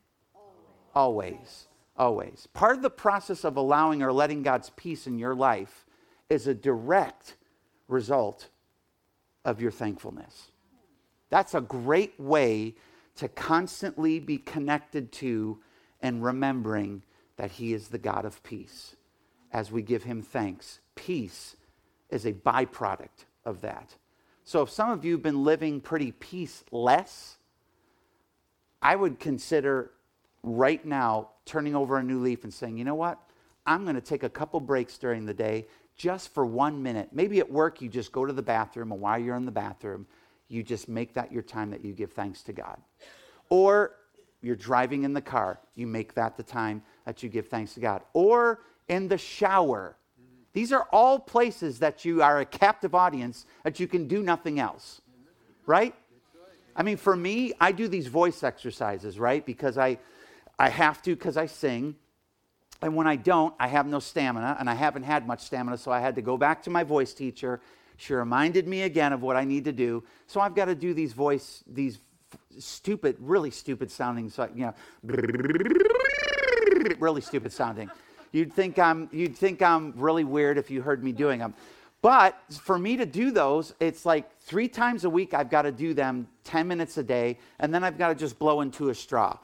Always. 0.93 1.67
Always. 1.97 2.47
Part 2.53 2.75
of 2.75 2.81
the 2.81 2.89
process 2.89 3.45
of 3.45 3.55
allowing 3.55 4.03
or 4.03 4.11
letting 4.11 4.43
God's 4.43 4.69
peace 4.71 5.07
in 5.07 5.17
your 5.17 5.33
life 5.33 5.85
is 6.29 6.45
a 6.45 6.53
direct 6.53 7.35
result 7.87 8.49
of 9.45 9.61
your 9.61 9.71
thankfulness. 9.71 10.51
That's 11.29 11.53
a 11.53 11.61
great 11.61 12.19
way 12.19 12.75
to 13.15 13.27
constantly 13.27 14.19
be 14.19 14.37
connected 14.37 15.11
to 15.13 15.59
and 16.01 16.23
remembering 16.23 17.03
that 17.37 17.51
He 17.51 17.73
is 17.73 17.87
the 17.87 17.97
God 17.97 18.25
of 18.25 18.43
peace. 18.43 18.95
As 19.51 19.71
we 19.71 19.81
give 19.81 20.03
Him 20.03 20.21
thanks, 20.21 20.79
peace 20.95 21.55
is 22.09 22.25
a 22.25 22.33
byproduct 22.33 23.25
of 23.45 23.61
that. 23.61 23.95
So 24.43 24.63
if 24.63 24.69
some 24.69 24.89
of 24.89 25.05
you 25.05 25.13
have 25.13 25.23
been 25.23 25.43
living 25.43 25.79
pretty 25.79 26.11
peaceless, 26.11 27.35
I 28.81 28.95
would 28.95 29.19
consider 29.19 29.91
right 30.41 30.83
now 30.83 31.29
turning 31.45 31.75
over 31.75 31.97
a 31.97 32.03
new 32.03 32.19
leaf 32.19 32.43
and 32.43 32.53
saying, 32.53 32.77
you 32.77 32.85
know 32.85 32.95
what? 32.95 33.19
I'm 33.65 33.83
going 33.83 33.95
to 33.95 34.01
take 34.01 34.23
a 34.23 34.29
couple 34.29 34.59
breaks 34.59 34.97
during 34.97 35.25
the 35.25 35.33
day 35.33 35.67
just 35.95 36.33
for 36.33 36.45
one 36.45 36.81
minute. 36.81 37.09
Maybe 37.11 37.39
at 37.39 37.51
work, 37.51 37.81
you 37.81 37.89
just 37.89 38.11
go 38.11 38.25
to 38.25 38.33
the 38.33 38.41
bathroom, 38.41 38.91
and 38.91 39.01
while 39.01 39.19
you're 39.19 39.35
in 39.35 39.45
the 39.45 39.51
bathroom, 39.51 40.07
you 40.47 40.63
just 40.63 40.89
make 40.89 41.13
that 41.13 41.31
your 41.31 41.43
time 41.43 41.69
that 41.71 41.83
you 41.83 41.93
give 41.93 42.13
thanks 42.13 42.41
to 42.43 42.53
God. 42.53 42.79
Or 43.49 43.91
you're 44.41 44.55
driving 44.55 45.03
in 45.03 45.13
the 45.13 45.21
car, 45.21 45.59
you 45.75 45.87
make 45.87 46.13
that 46.13 46.37
the 46.37 46.43
time 46.43 46.81
that 47.05 47.23
you 47.23 47.29
give 47.29 47.47
thanks 47.47 47.73
to 47.73 47.79
God. 47.79 48.01
Or 48.13 48.59
in 48.87 49.07
the 49.07 49.17
shower. 49.17 49.95
These 50.53 50.71
are 50.71 50.87
all 50.91 51.19
places 51.19 51.79
that 51.79 52.03
you 52.05 52.23
are 52.23 52.39
a 52.39 52.45
captive 52.45 52.95
audience 52.95 53.45
that 53.63 53.79
you 53.79 53.87
can 53.87 54.07
do 54.07 54.23
nothing 54.23 54.59
else. 54.59 55.01
Right? 55.65 55.93
I 56.75 56.83
mean, 56.83 56.97
for 56.97 57.15
me, 57.15 57.53
I 57.59 57.71
do 57.71 57.87
these 57.87 58.07
voice 58.07 58.43
exercises, 58.43 59.19
right? 59.19 59.45
Because 59.45 59.77
I, 59.77 59.99
I 60.57 60.69
have 60.69 61.01
to, 61.03 61.15
because 61.15 61.37
I 61.37 61.45
sing. 61.45 61.95
And 62.81 62.95
when 62.95 63.05
I 63.05 63.17
don't, 63.17 63.53
I 63.59 63.67
have 63.67 63.85
no 63.85 63.99
stamina, 63.99 64.55
and 64.59 64.69
I 64.69 64.73
haven't 64.73 65.03
had 65.03 65.27
much 65.27 65.41
stamina, 65.41 65.77
so 65.77 65.91
I 65.91 65.99
had 65.99 66.15
to 66.15 66.21
go 66.21 66.37
back 66.37 66.63
to 66.63 66.69
my 66.69 66.83
voice 66.83 67.13
teacher. 67.13 67.59
She 67.97 68.13
reminded 68.13 68.65
me 68.67 68.83
again 68.83 69.11
of 69.11 69.21
what 69.21 69.35
I 69.35 69.43
need 69.43 69.65
to 69.65 69.73
do. 69.73 70.03
So 70.27 70.39
I've 70.39 70.55
got 70.55 70.65
to 70.65 70.75
do 70.75 70.93
these 70.93 71.11
voice, 71.11 71.63
these 71.67 71.99
stupid, 72.57 73.17
really 73.19 73.51
stupid 73.51 73.91
sounding, 73.91 74.29
so, 74.29 74.49
you 74.53 74.65
know, 74.65 74.73
really 76.99 77.21
stupid 77.21 77.51
sounding. 77.51 77.89
You'd 78.31 78.53
think 78.53 78.77
I'm, 78.77 79.09
you'd 79.11 79.35
think 79.35 79.61
I'm 79.61 79.93
really 79.95 80.23
weird 80.23 80.57
if 80.57 80.69
you 80.69 80.81
heard 80.81 81.03
me 81.03 81.11
doing 81.11 81.39
them. 81.39 81.53
But 82.01 82.39
for 82.49 82.79
me 82.79 82.97
to 82.97 83.05
do 83.05 83.31
those, 83.31 83.73
it's 83.79 84.05
like 84.05 84.39
three 84.39 84.67
times 84.67 85.03
a 85.03 85.09
week 85.09 85.33
I've 85.33 85.49
got 85.49 85.63
to 85.63 85.71
do 85.71 85.93
them 85.93 86.27
10 86.45 86.67
minutes 86.67 86.97
a 86.97 87.03
day, 87.03 87.39
and 87.59 87.73
then 87.73 87.83
I've 87.83 87.97
got 87.97 88.09
to 88.09 88.15
just 88.15 88.39
blow 88.39 88.61
into 88.61 88.89
a 88.89 88.95
straw 88.95 89.37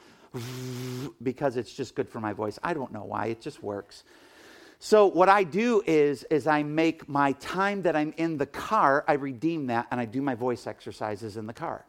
because 1.22 1.56
it's 1.56 1.72
just 1.72 1.94
good 1.94 2.08
for 2.08 2.20
my 2.20 2.32
voice. 2.32 2.58
I 2.62 2.74
don't 2.74 2.92
know 2.92 3.04
why, 3.04 3.26
it 3.26 3.40
just 3.40 3.62
works. 3.62 4.04
So 4.78 5.06
what 5.06 5.28
I 5.28 5.42
do 5.42 5.82
is 5.86 6.24
is 6.24 6.46
I 6.46 6.62
make 6.62 7.08
my 7.08 7.32
time 7.32 7.82
that 7.82 7.96
I'm 7.96 8.12
in 8.18 8.36
the 8.36 8.46
car, 8.46 9.04
I 9.08 9.14
redeem 9.14 9.66
that 9.68 9.86
and 9.90 9.98
I 9.98 10.04
do 10.04 10.20
my 10.20 10.34
voice 10.34 10.66
exercises 10.66 11.36
in 11.38 11.46
the 11.46 11.54
car 11.54 11.86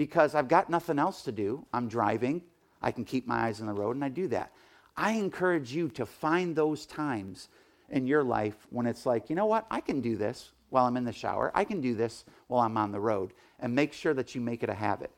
because 0.00 0.34
I've 0.34 0.48
got 0.48 0.70
nothing 0.70 0.98
else 0.98 1.20
to 1.24 1.30
do. 1.30 1.66
I'm 1.74 1.86
driving, 1.86 2.40
I 2.80 2.90
can 2.90 3.04
keep 3.04 3.26
my 3.26 3.48
eyes 3.48 3.60
on 3.60 3.66
the 3.66 3.74
road, 3.74 3.96
and 3.96 4.02
I 4.02 4.08
do 4.08 4.28
that. 4.28 4.50
I 4.96 5.12
encourage 5.12 5.74
you 5.74 5.90
to 5.90 6.06
find 6.06 6.56
those 6.56 6.86
times 6.86 7.50
in 7.90 8.06
your 8.06 8.22
life 8.22 8.66
when 8.70 8.86
it's 8.86 9.04
like, 9.04 9.28
you 9.28 9.36
know 9.36 9.44
what, 9.44 9.66
I 9.70 9.80
can 9.80 10.00
do 10.00 10.16
this 10.16 10.52
while 10.70 10.86
I'm 10.86 10.96
in 10.96 11.04
the 11.04 11.12
shower, 11.12 11.52
I 11.54 11.64
can 11.64 11.82
do 11.82 11.94
this 11.94 12.24
while 12.46 12.62
I'm 12.62 12.78
on 12.78 12.92
the 12.92 12.98
road, 12.98 13.34
and 13.58 13.74
make 13.74 13.92
sure 13.92 14.14
that 14.14 14.34
you 14.34 14.40
make 14.40 14.62
it 14.62 14.70
a 14.70 14.74
habit. 14.74 15.10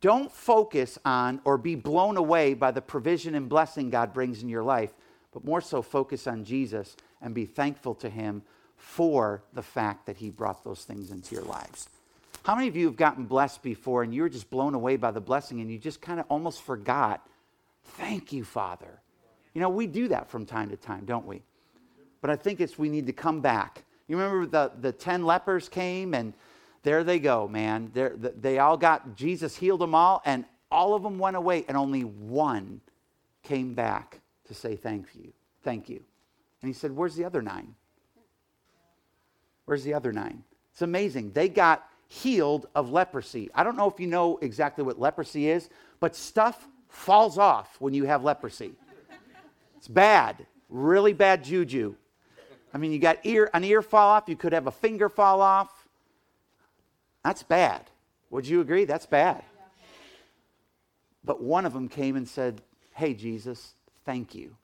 Don't 0.00 0.32
focus 0.32 0.98
on 1.04 1.40
or 1.44 1.56
be 1.56 1.76
blown 1.76 2.16
away 2.16 2.54
by 2.54 2.72
the 2.72 2.82
provision 2.82 3.36
and 3.36 3.48
blessing 3.48 3.88
God 3.88 4.12
brings 4.12 4.42
in 4.42 4.48
your 4.48 4.64
life, 4.64 4.94
but 5.32 5.44
more 5.44 5.60
so 5.60 5.80
focus 5.80 6.26
on 6.26 6.42
Jesus 6.42 6.96
and 7.22 7.36
be 7.36 7.44
thankful 7.44 7.94
to 7.94 8.10
Him 8.10 8.42
for 8.74 9.44
the 9.52 9.62
fact 9.62 10.06
that 10.06 10.16
He 10.16 10.28
brought 10.28 10.64
those 10.64 10.82
things 10.82 11.12
into 11.12 11.36
your 11.36 11.44
lives. 11.44 11.88
How 12.44 12.54
many 12.54 12.68
of 12.68 12.76
you 12.76 12.86
have 12.86 12.96
gotten 12.96 13.24
blessed 13.24 13.62
before 13.62 14.02
and 14.02 14.14
you 14.14 14.20
were 14.20 14.28
just 14.28 14.50
blown 14.50 14.74
away 14.74 14.96
by 14.96 15.10
the 15.10 15.20
blessing 15.20 15.60
and 15.60 15.70
you 15.70 15.78
just 15.78 16.02
kind 16.02 16.20
of 16.20 16.26
almost 16.28 16.60
forgot, 16.62 17.26
thank 17.96 18.32
you, 18.32 18.44
Father? 18.44 19.00
You 19.54 19.62
know, 19.62 19.70
we 19.70 19.86
do 19.86 20.08
that 20.08 20.28
from 20.28 20.44
time 20.44 20.68
to 20.68 20.76
time, 20.76 21.06
don't 21.06 21.26
we? 21.26 21.42
But 22.20 22.30
I 22.30 22.36
think 22.36 22.60
it's 22.60 22.78
we 22.78 22.90
need 22.90 23.06
to 23.06 23.14
come 23.14 23.40
back. 23.40 23.84
You 24.08 24.18
remember 24.18 24.44
the, 24.46 24.72
the 24.78 24.92
10 24.92 25.24
lepers 25.24 25.70
came 25.70 26.12
and 26.12 26.34
there 26.82 27.02
they 27.02 27.18
go, 27.18 27.48
man. 27.48 27.90
They're, 27.94 28.14
they 28.14 28.58
all 28.58 28.76
got, 28.76 29.16
Jesus 29.16 29.56
healed 29.56 29.80
them 29.80 29.94
all, 29.94 30.20
and 30.26 30.44
all 30.70 30.94
of 30.94 31.02
them 31.02 31.18
went 31.18 31.34
away, 31.34 31.64
and 31.66 31.78
only 31.78 32.04
one 32.04 32.82
came 33.42 33.72
back 33.72 34.20
to 34.48 34.54
say 34.54 34.76
thank 34.76 35.06
you. 35.14 35.32
Thank 35.62 35.88
you. 35.88 36.04
And 36.60 36.68
he 36.68 36.74
said, 36.74 36.92
Where's 36.92 37.16
the 37.16 37.24
other 37.24 37.40
nine? 37.40 37.74
Where's 39.64 39.82
the 39.82 39.94
other 39.94 40.12
nine? 40.12 40.44
It's 40.72 40.82
amazing. 40.82 41.32
They 41.32 41.48
got 41.48 41.88
healed 42.14 42.68
of 42.74 42.90
leprosy. 42.90 43.50
I 43.54 43.64
don't 43.64 43.76
know 43.76 43.88
if 43.88 43.98
you 43.98 44.06
know 44.06 44.38
exactly 44.40 44.84
what 44.84 45.00
leprosy 45.00 45.48
is, 45.48 45.68
but 45.98 46.14
stuff 46.14 46.68
falls 46.88 47.38
off 47.38 47.76
when 47.80 47.92
you 47.92 48.04
have 48.04 48.22
leprosy. 48.22 48.72
It's 49.76 49.88
bad, 49.88 50.46
really 50.68 51.12
bad 51.12 51.42
juju. 51.42 51.96
I 52.72 52.78
mean, 52.78 52.92
you 52.92 53.00
got 53.00 53.18
ear, 53.24 53.50
an 53.52 53.64
ear 53.64 53.82
fall 53.82 54.10
off, 54.10 54.28
you 54.28 54.36
could 54.36 54.52
have 54.52 54.68
a 54.68 54.70
finger 54.70 55.08
fall 55.08 55.40
off. 55.40 55.88
That's 57.24 57.42
bad. 57.42 57.90
Would 58.30 58.46
you 58.46 58.60
agree? 58.60 58.84
That's 58.84 59.06
bad. 59.06 59.42
But 61.24 61.42
one 61.42 61.66
of 61.66 61.72
them 61.72 61.88
came 61.88 62.16
and 62.16 62.28
said, 62.28 62.62
Hey, 62.92 63.14
Jesus, 63.14 63.74
thank 64.04 64.34
you. 64.34 64.54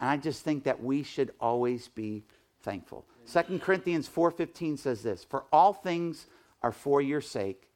And 0.00 0.08
I 0.08 0.16
just 0.16 0.44
think 0.44 0.64
that 0.64 0.82
we 0.82 1.02
should 1.02 1.32
always 1.40 1.88
be 1.88 2.22
thankful. 2.62 3.04
2 3.32 3.58
Corinthians 3.60 4.08
4:15 4.08 4.76
says 4.76 5.02
this, 5.02 5.24
"For 5.24 5.44
all 5.52 5.72
things 5.72 6.26
are 6.62 6.72
for 6.72 7.00
your 7.00 7.20
sake, 7.20 7.68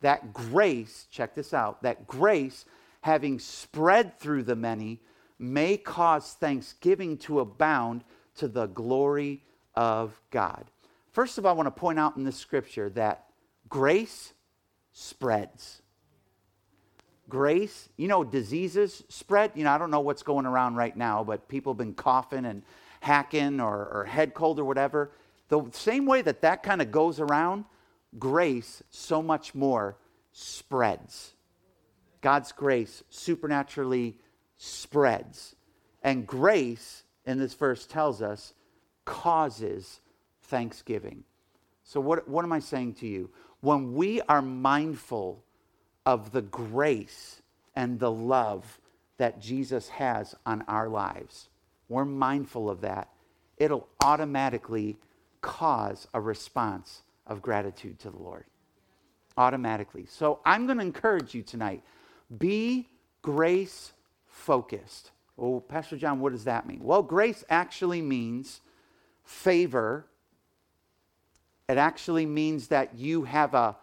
that 0.00 0.32
grace, 0.32 1.06
check 1.10 1.34
this 1.34 1.54
out, 1.54 1.82
that 1.82 2.06
grace 2.06 2.64
having 3.02 3.38
spread 3.38 4.18
through 4.18 4.42
the 4.42 4.56
many 4.56 5.00
may 5.38 5.76
cause 5.76 6.34
thanksgiving 6.34 7.18
to 7.18 7.40
abound 7.40 8.04
to 8.36 8.48
the 8.48 8.66
glory 8.66 9.42
of 9.74 10.20
God." 10.30 10.70
First 11.10 11.38
of 11.38 11.46
all, 11.46 11.52
I 11.52 11.56
want 11.56 11.66
to 11.68 11.80
point 11.80 11.98
out 11.98 12.16
in 12.16 12.24
this 12.24 12.36
scripture 12.36 12.90
that 12.90 13.26
grace 13.68 14.32
spreads. 14.92 15.80
Grace, 17.28 17.88
you 17.96 18.08
know, 18.08 18.24
diseases 18.24 19.02
spread. 19.08 19.52
You 19.54 19.64
know, 19.64 19.70
I 19.70 19.78
don't 19.78 19.90
know 19.90 20.00
what's 20.00 20.22
going 20.22 20.44
around 20.44 20.74
right 20.74 20.96
now, 20.96 21.24
but 21.24 21.48
people 21.48 21.72
have 21.72 21.78
been 21.78 21.94
coughing 21.94 22.44
and 22.44 22.62
hacking 23.00 23.60
or, 23.60 23.88
or 23.92 24.04
head 24.04 24.34
cold 24.34 24.58
or 24.58 24.64
whatever. 24.64 25.12
The 25.48 25.62
same 25.72 26.06
way 26.06 26.22
that 26.22 26.42
that 26.42 26.62
kind 26.62 26.82
of 26.82 26.90
goes 26.90 27.20
around, 27.20 27.64
grace 28.18 28.82
so 28.90 29.22
much 29.22 29.54
more 29.54 29.96
spreads. 30.32 31.32
God's 32.20 32.52
grace 32.52 33.02
supernaturally 33.10 34.16
spreads. 34.56 35.54
And 36.02 36.26
grace, 36.26 37.04
in 37.26 37.38
this 37.38 37.54
verse, 37.54 37.86
tells 37.86 38.22
us 38.22 38.54
causes 39.04 40.00
thanksgiving. 40.42 41.24
So, 41.82 42.00
what, 42.00 42.28
what 42.28 42.44
am 42.44 42.52
I 42.52 42.60
saying 42.60 42.94
to 42.94 43.06
you? 43.06 43.30
When 43.60 43.94
we 43.94 44.20
are 44.22 44.42
mindful 44.42 45.42
of 46.06 46.32
the 46.32 46.42
grace 46.42 47.40
and 47.74 47.98
the 47.98 48.10
love 48.10 48.80
that 49.16 49.40
Jesus 49.40 49.88
has 49.90 50.34
on 50.44 50.62
our 50.68 50.88
lives, 50.88 51.48
we're 51.88 52.04
mindful 52.04 52.68
of 52.68 52.80
that, 52.82 53.08
it'll 53.56 53.88
automatically 54.02 54.96
cause 55.40 56.08
a 56.14 56.20
response 56.20 57.02
of 57.26 57.42
gratitude 57.42 57.98
to 58.00 58.10
the 58.10 58.18
Lord. 58.18 58.44
Automatically. 59.36 60.06
So 60.08 60.40
I'm 60.44 60.66
going 60.66 60.78
to 60.78 60.84
encourage 60.84 61.34
you 61.34 61.42
tonight 61.42 61.82
be 62.38 62.88
grace 63.22 63.92
focused. 64.26 65.10
Oh, 65.36 65.60
Pastor 65.60 65.96
John, 65.96 66.20
what 66.20 66.32
does 66.32 66.44
that 66.44 66.66
mean? 66.66 66.80
Well, 66.82 67.02
grace 67.02 67.44
actually 67.50 68.00
means 68.00 68.60
favor. 69.24 70.06
It 71.68 71.78
actually 71.78 72.26
means 72.26 72.68
that 72.68 72.94
you 72.96 73.24
have 73.24 73.54
a, 73.54 73.76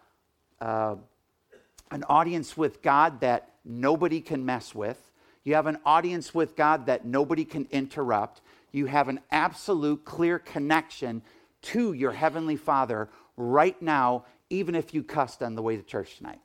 an 1.90 2.04
audience 2.08 2.56
with 2.56 2.80
God 2.80 3.20
that 3.20 3.50
nobody 3.64 4.20
can 4.20 4.46
mess 4.46 4.74
with. 4.74 5.10
You 5.44 5.54
have 5.54 5.66
an 5.66 5.78
audience 5.84 6.34
with 6.34 6.56
God 6.56 6.86
that 6.86 7.04
nobody 7.04 7.44
can 7.44 7.66
interrupt. 7.70 8.40
You 8.70 8.86
have 8.86 9.08
an 9.08 9.20
absolute 9.30 10.04
clear 10.04 10.38
connection 10.38 11.22
to 11.62 11.92
your 11.92 12.12
Heavenly 12.12 12.56
Father 12.56 13.08
right 13.36 13.80
now, 13.80 14.24
even 14.50 14.74
if 14.74 14.94
you 14.94 15.02
cussed 15.02 15.42
on 15.42 15.54
the 15.54 15.62
way 15.62 15.76
to 15.76 15.82
church 15.82 16.16
tonight. 16.16 16.40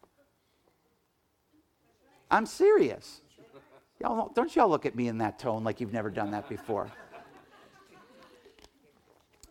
I'm 2.30 2.46
serious. 2.46 3.22
Y'all, 4.00 4.32
don't 4.34 4.56
y'all 4.56 4.70
look 4.70 4.86
at 4.86 4.96
me 4.96 5.08
in 5.08 5.20
that 5.20 5.40
tone 5.40 5.64
like 5.64 5.82
you've 5.82 5.94
never 5.94 6.10
done 6.10 6.32
that 6.32 6.48
before. 6.50 6.92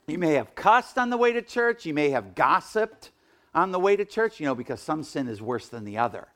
You 0.07 0.19
may 0.19 0.35
have 0.35 0.55
cussed 0.55 0.99
on 0.99 1.11
the 1.11 1.17
way 1.17 1.33
to 1.33 1.43
church. 1.43 1.85
You 1.85 1.93
may 1.93 2.11
have 2.11 2.35
gossiped 2.35 3.11
on 3.55 3.73
the 3.73 3.81
way 3.81 3.97
to 3.97 4.05
church, 4.05 4.39
you 4.39 4.47
know, 4.47 4.55
because 4.55 4.81
some 4.81 5.03
sin 5.03 5.27
is 5.27 5.43
worse 5.43 5.69
than 5.69 5.85
the 5.85 5.99
other. 5.99 6.29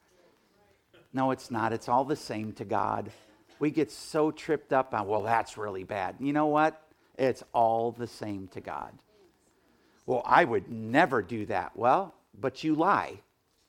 No, 1.12 1.30
it's 1.30 1.50
not. 1.50 1.72
It's 1.72 1.88
all 1.88 2.04
the 2.04 2.16
same 2.16 2.52
to 2.54 2.64
God. 2.64 3.12
We 3.60 3.70
get 3.70 3.90
so 3.90 4.30
tripped 4.30 4.72
up 4.72 4.94
on, 4.94 5.06
well, 5.06 5.22
that's 5.22 5.56
really 5.56 5.84
bad. 5.84 6.16
You 6.18 6.32
know 6.32 6.46
what? 6.46 6.80
It's 7.18 7.44
all 7.52 7.92
the 7.92 8.06
same 8.06 8.48
to 8.48 8.60
God. 8.60 8.92
Well, 10.10 10.22
I 10.26 10.44
would 10.44 10.68
never 10.68 11.22
do 11.22 11.46
that. 11.46 11.70
Well, 11.76 12.12
but 12.36 12.64
you 12.64 12.74
lie. 12.74 13.20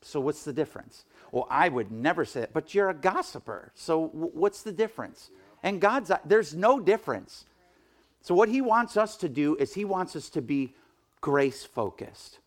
So 0.02 0.20
what's 0.20 0.44
the 0.44 0.52
difference? 0.52 1.06
Well, 1.32 1.46
I 1.52 1.70
would 1.70 1.92
never 1.92 2.26
say 2.26 2.40
that, 2.40 2.52
but 2.52 2.74
you're 2.74 2.90
a 2.90 2.96
gossiper. 2.96 3.72
So 3.76 4.08
what's 4.08 4.64
the 4.64 4.72
difference? 4.72 5.30
And 5.62 5.80
God's, 5.80 6.12
there's 6.26 6.56
no 6.56 6.80
difference. 6.80 7.46
So 8.24 8.34
what 8.34 8.50
He 8.50 8.60
wants 8.60 8.98
us 8.98 9.18
to 9.18 9.30
do 9.30 9.56
is 9.58 9.76
He 9.76 9.86
wants 9.86 10.16
us 10.16 10.30
to 10.30 10.42
be 10.42 10.74
grace 11.22 11.64
focused. 11.64 12.40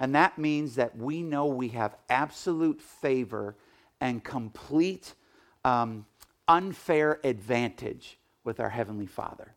And 0.00 0.16
that 0.16 0.36
means 0.36 0.74
that 0.74 0.98
we 0.98 1.22
know 1.22 1.46
we 1.46 1.68
have 1.68 1.94
absolute 2.10 2.82
favor 2.82 3.54
and 4.00 4.24
complete 4.24 5.14
um, 5.64 6.06
unfair 6.48 7.20
advantage 7.22 8.18
with 8.42 8.58
our 8.58 8.70
Heavenly 8.70 9.06
Father. 9.06 9.54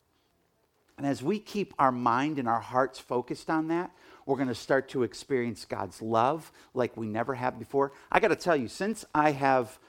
And 1.02 1.10
as 1.10 1.24
we 1.24 1.40
keep 1.40 1.74
our 1.80 1.92
mind 1.92 2.38
and 2.38 2.48
our 2.48 2.60
hearts 2.60 3.00
focused 3.00 3.50
on 3.50 3.70
that, 3.70 3.90
we're 4.28 4.36
going 4.36 4.50
to 4.50 4.54
start 4.54 4.88
to 4.90 5.02
experience 5.02 5.66
God's 5.66 6.00
love 6.00 6.52
like 6.76 6.96
we 6.96 7.08
never 7.08 7.34
have 7.34 7.58
before. 7.58 7.92
I 8.12 8.20
got 8.20 8.28
to 8.28 8.36
tell 8.36 8.56
you, 8.56 8.68
since 8.68 9.04
I 9.16 9.32
have 9.32 9.80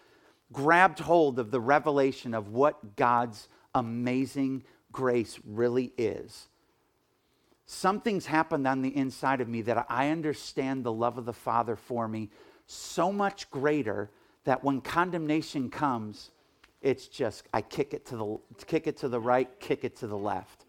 grabbed 0.54 1.00
hold 1.00 1.38
of 1.38 1.50
the 1.50 1.61
revelation 1.61 2.33
of 2.33 2.49
what 2.49 2.97
God's 2.97 3.50
amazing 3.75 4.64
grace 4.90 5.38
really 5.47 5.92
is, 5.99 6.49
something's 7.66 8.25
happened 8.25 8.66
on 8.66 8.81
the 8.81 8.97
inside 8.97 9.42
of 9.42 9.50
me 9.50 9.61
that 9.61 9.85
I 9.90 10.09
understand 10.09 10.83
the 10.83 10.95
love 10.95 11.19
of 11.19 11.26
the 11.26 11.35
Father 11.35 11.76
for 11.76 12.09
me 12.09 12.31
so 12.66 13.12
much 13.12 13.50
greater 13.50 14.09
that 14.45 14.64
when 14.64 14.81
condemnation 14.81 15.69
comes, 15.69 16.31
it's 16.81 17.07
just 17.07 17.47
I 17.52 17.61
kick 17.61 17.92
it 17.92 18.07
to 18.07 18.16
the 18.16 18.64
kick 18.64 18.87
it 18.87 18.97
to 18.97 19.11
the 19.11 19.21
right, 19.21 19.50
kick 19.61 19.85
it 19.85 19.97
to 19.97 20.07
the 20.07 20.16
left. 20.16 20.64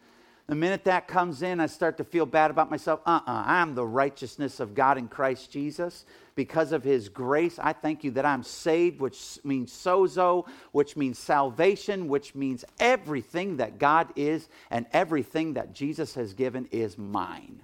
The 0.47 0.55
minute 0.55 0.83
that 0.83 1.07
comes 1.07 1.41
in, 1.41 1.61
I 1.61 1.67
start 1.67 1.95
to 1.97 2.03
feel 2.03 2.25
bad 2.25 2.51
about 2.51 2.69
myself. 2.69 2.99
Uh 3.05 3.21
uh-uh, 3.25 3.31
uh, 3.31 3.43
I 3.45 3.61
am 3.61 3.75
the 3.75 3.85
righteousness 3.85 4.59
of 4.59 4.75
God 4.75 4.97
in 4.97 5.07
Christ 5.07 5.51
Jesus. 5.51 6.05
Because 6.35 6.73
of 6.73 6.83
his 6.83 7.07
grace, 7.07 7.59
I 7.61 7.71
thank 7.71 8.03
you 8.03 8.11
that 8.11 8.25
I'm 8.25 8.43
saved, 8.43 8.99
which 8.99 9.39
means 9.43 9.71
sozo, 9.71 10.47
which 10.71 10.97
means 10.97 11.17
salvation, 11.17 12.07
which 12.09 12.35
means 12.35 12.65
everything 12.79 13.57
that 13.57 13.77
God 13.77 14.09
is 14.15 14.49
and 14.69 14.85
everything 14.91 15.53
that 15.53 15.73
Jesus 15.73 16.15
has 16.15 16.33
given 16.33 16.67
is 16.71 16.97
mine. 16.97 17.61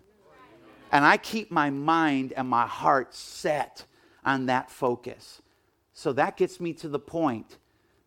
And 0.92 1.04
I 1.04 1.18
keep 1.18 1.52
my 1.52 1.70
mind 1.70 2.34
and 2.38 2.48
my 2.48 2.66
heart 2.66 3.14
set 3.14 3.86
on 4.24 4.46
that 4.46 4.72
focus. 4.72 5.42
So 5.94 6.14
that 6.14 6.38
gets 6.38 6.60
me 6.60 6.74
to 6.76 6.88
the 6.88 7.00
point 7.00 7.58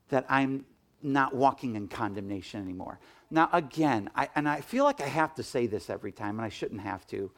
that 0.08 0.24
I'm 0.28 0.64
not 1.02 1.34
walking 1.34 1.76
in 1.76 1.88
condemnation 1.88 2.62
anymore. 2.62 2.98
Now, 3.32 3.48
again, 3.54 4.10
I, 4.14 4.28
and 4.34 4.46
I 4.46 4.60
feel 4.60 4.84
like 4.84 5.00
I 5.00 5.06
have 5.06 5.34
to 5.36 5.42
say 5.42 5.66
this 5.66 5.88
every 5.88 6.12
time, 6.12 6.38
and 6.38 6.44
I 6.44 6.50
shouldn't 6.50 6.82
have 6.82 7.06
to. 7.08 7.30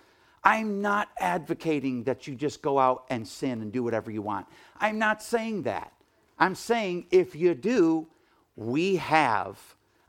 I'm 0.42 0.82
not 0.82 1.08
advocating 1.20 2.02
that 2.02 2.26
you 2.26 2.34
just 2.34 2.62
go 2.62 2.80
out 2.80 3.04
and 3.10 3.26
sin 3.26 3.62
and 3.62 3.72
do 3.72 3.84
whatever 3.84 4.10
you 4.10 4.20
want. 4.20 4.46
I'm 4.80 4.98
not 4.98 5.22
saying 5.22 5.62
that. 5.62 5.92
I'm 6.36 6.56
saying 6.56 7.06
if 7.12 7.36
you 7.36 7.54
do, 7.54 8.08
we 8.56 8.96
have 8.96 9.58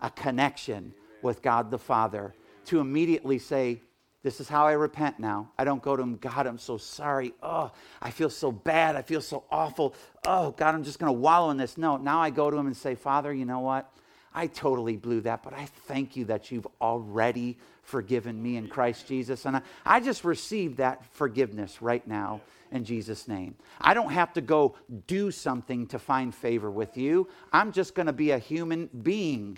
a 0.02 0.10
connection 0.10 0.92
with 1.22 1.44
God 1.44 1.70
the 1.70 1.78
Father 1.78 2.34
to 2.66 2.80
immediately 2.80 3.38
say, 3.38 3.80
this 4.24 4.40
is 4.40 4.50
how 4.50 4.66
I 4.66 4.72
repent 4.72 5.20
now. 5.20 5.52
I 5.56 5.66
don't 5.66 5.84
go 5.84 5.96
to 5.96 6.02
him, 6.02 6.18
God, 6.18 6.48
I'm 6.48 6.58
so 6.58 6.78
sorry. 6.80 7.32
Oh, 7.44 7.72
I 8.02 8.10
feel 8.10 8.32
so 8.32 8.52
bad. 8.52 8.96
I 8.96 9.04
feel 9.04 9.22
so 9.22 9.44
awful. 9.52 9.94
Oh, 10.26 10.50
God, 10.50 10.74
I'm 10.74 10.84
just 10.84 10.98
going 10.98 11.14
to 11.14 11.20
wallow 11.20 11.52
in 11.52 11.58
this. 11.58 11.78
No, 11.78 11.98
now 11.98 12.20
I 12.22 12.32
go 12.32 12.50
to 12.50 12.58
him 12.58 12.66
and 12.66 12.76
say, 12.76 12.96
Father, 12.96 13.32
you 13.32 13.46
know 13.46 13.60
what? 13.60 13.92
I 14.36 14.48
totally 14.48 14.98
blew 14.98 15.22
that, 15.22 15.44
but 15.44 15.54
I 15.54 15.66
thank 15.88 16.18
you 16.18 16.26
that 16.26 16.52
you've 16.52 16.68
already 16.82 17.58
forgiven 17.84 18.42
me 18.42 18.58
in 18.58 18.68
Christ 18.68 19.08
Jesus. 19.08 19.46
And 19.46 19.58
I, 19.58 19.62
I 19.86 20.00
just 20.02 20.26
received 20.26 20.78
that 20.78 21.06
forgiveness 21.14 21.82
right 21.82 22.06
now 22.06 22.42
in 22.72 22.84
Jesus' 22.84 23.28
name. 23.28 23.56
I 23.80 23.94
don't 23.94 24.12
have 24.12 24.34
to 24.34 24.42
go 24.42 24.76
do 25.08 25.32
something 25.32 25.88
to 25.88 26.00
find 26.00 26.36
favor 26.36 26.70
with 26.70 26.98
you. 26.98 27.30
I'm 27.54 27.72
just 27.72 27.96
going 27.96 28.08
to 28.08 28.14
be 28.14 28.32
a 28.32 28.38
human 28.38 28.90
being. 29.04 29.58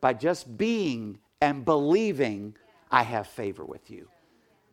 By 0.00 0.12
just 0.12 0.58
being 0.58 1.18
and 1.40 1.64
believing, 1.64 2.54
I 2.90 3.02
have 3.02 3.26
favor 3.26 3.64
with 3.64 3.90
you. 3.90 4.08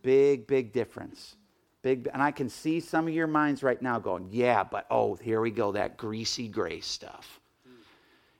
Big, 0.01 0.47
big 0.47 0.73
difference. 0.73 1.35
Big, 1.81 2.09
and 2.13 2.21
I 2.21 2.31
can 2.31 2.49
see 2.49 2.79
some 2.79 3.07
of 3.07 3.13
your 3.13 3.27
minds 3.27 3.63
right 3.63 3.81
now 3.81 3.97
going, 3.97 4.27
yeah, 4.29 4.63
but 4.63 4.85
oh, 4.91 5.15
here 5.15 5.41
we 5.41 5.51
go, 5.51 5.71
that 5.71 5.97
greasy 5.97 6.47
grace 6.47 6.85
stuff. 6.85 7.40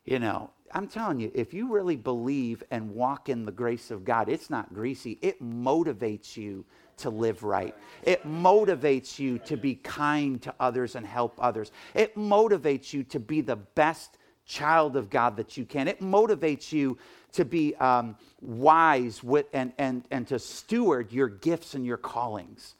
You 0.05 0.20
know, 0.20 0.50
I'm 0.74 0.88
telling 0.88 1.20
you, 1.20 1.31
if 1.36 1.53
you 1.53 1.72
really 1.72 1.96
believe 1.96 2.63
and 2.72 2.91
walk 2.91 3.29
in 3.29 3.46
the 3.46 3.51
grace 3.51 3.91
of 3.91 4.03
God, 4.03 4.29
it's 4.29 4.50
not 4.50 4.74
greasy. 4.74 5.20
It 5.22 5.41
motivates 5.43 6.36
you 6.36 6.65
to 6.98 7.10
live 7.10 7.43
right. 7.43 7.75
It 8.03 8.25
motivates 8.25 9.20
you 9.20 9.38
to 9.39 9.58
be 9.58 9.75
kind 9.75 10.41
to 10.43 10.53
others 10.60 10.96
and 10.96 11.05
help 11.05 11.36
others. 11.39 11.72
It 11.93 12.15
motivates 12.15 12.93
you 12.93 13.03
to 13.05 13.20
be 13.20 13.41
the 13.41 13.58
best 13.58 14.17
child 14.46 14.96
of 14.96 15.10
God 15.10 15.38
that 15.38 15.55
you 15.58 15.65
can. 15.65 15.88
It 15.88 16.00
motivates 16.00 16.72
you 16.72 16.98
to 17.34 17.46
be 17.46 17.75
um, 17.75 18.15
wise 18.41 19.24
with, 19.24 19.46
and, 19.53 19.72
and, 19.77 20.03
and 20.12 20.27
to 20.27 20.39
steward 20.39 21.12
your 21.12 21.29
gifts 21.29 21.75
and 21.75 21.86
your 21.86 21.98
callings. 21.98 22.75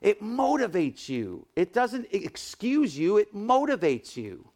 It 0.00 0.22
motivates 0.22 1.08
you. 1.08 1.46
It 1.56 1.72
doesn't 1.72 2.06
excuse 2.12 2.96
you, 2.96 3.16
it 3.16 3.34
motivates 3.34 4.16
you. 4.16 4.48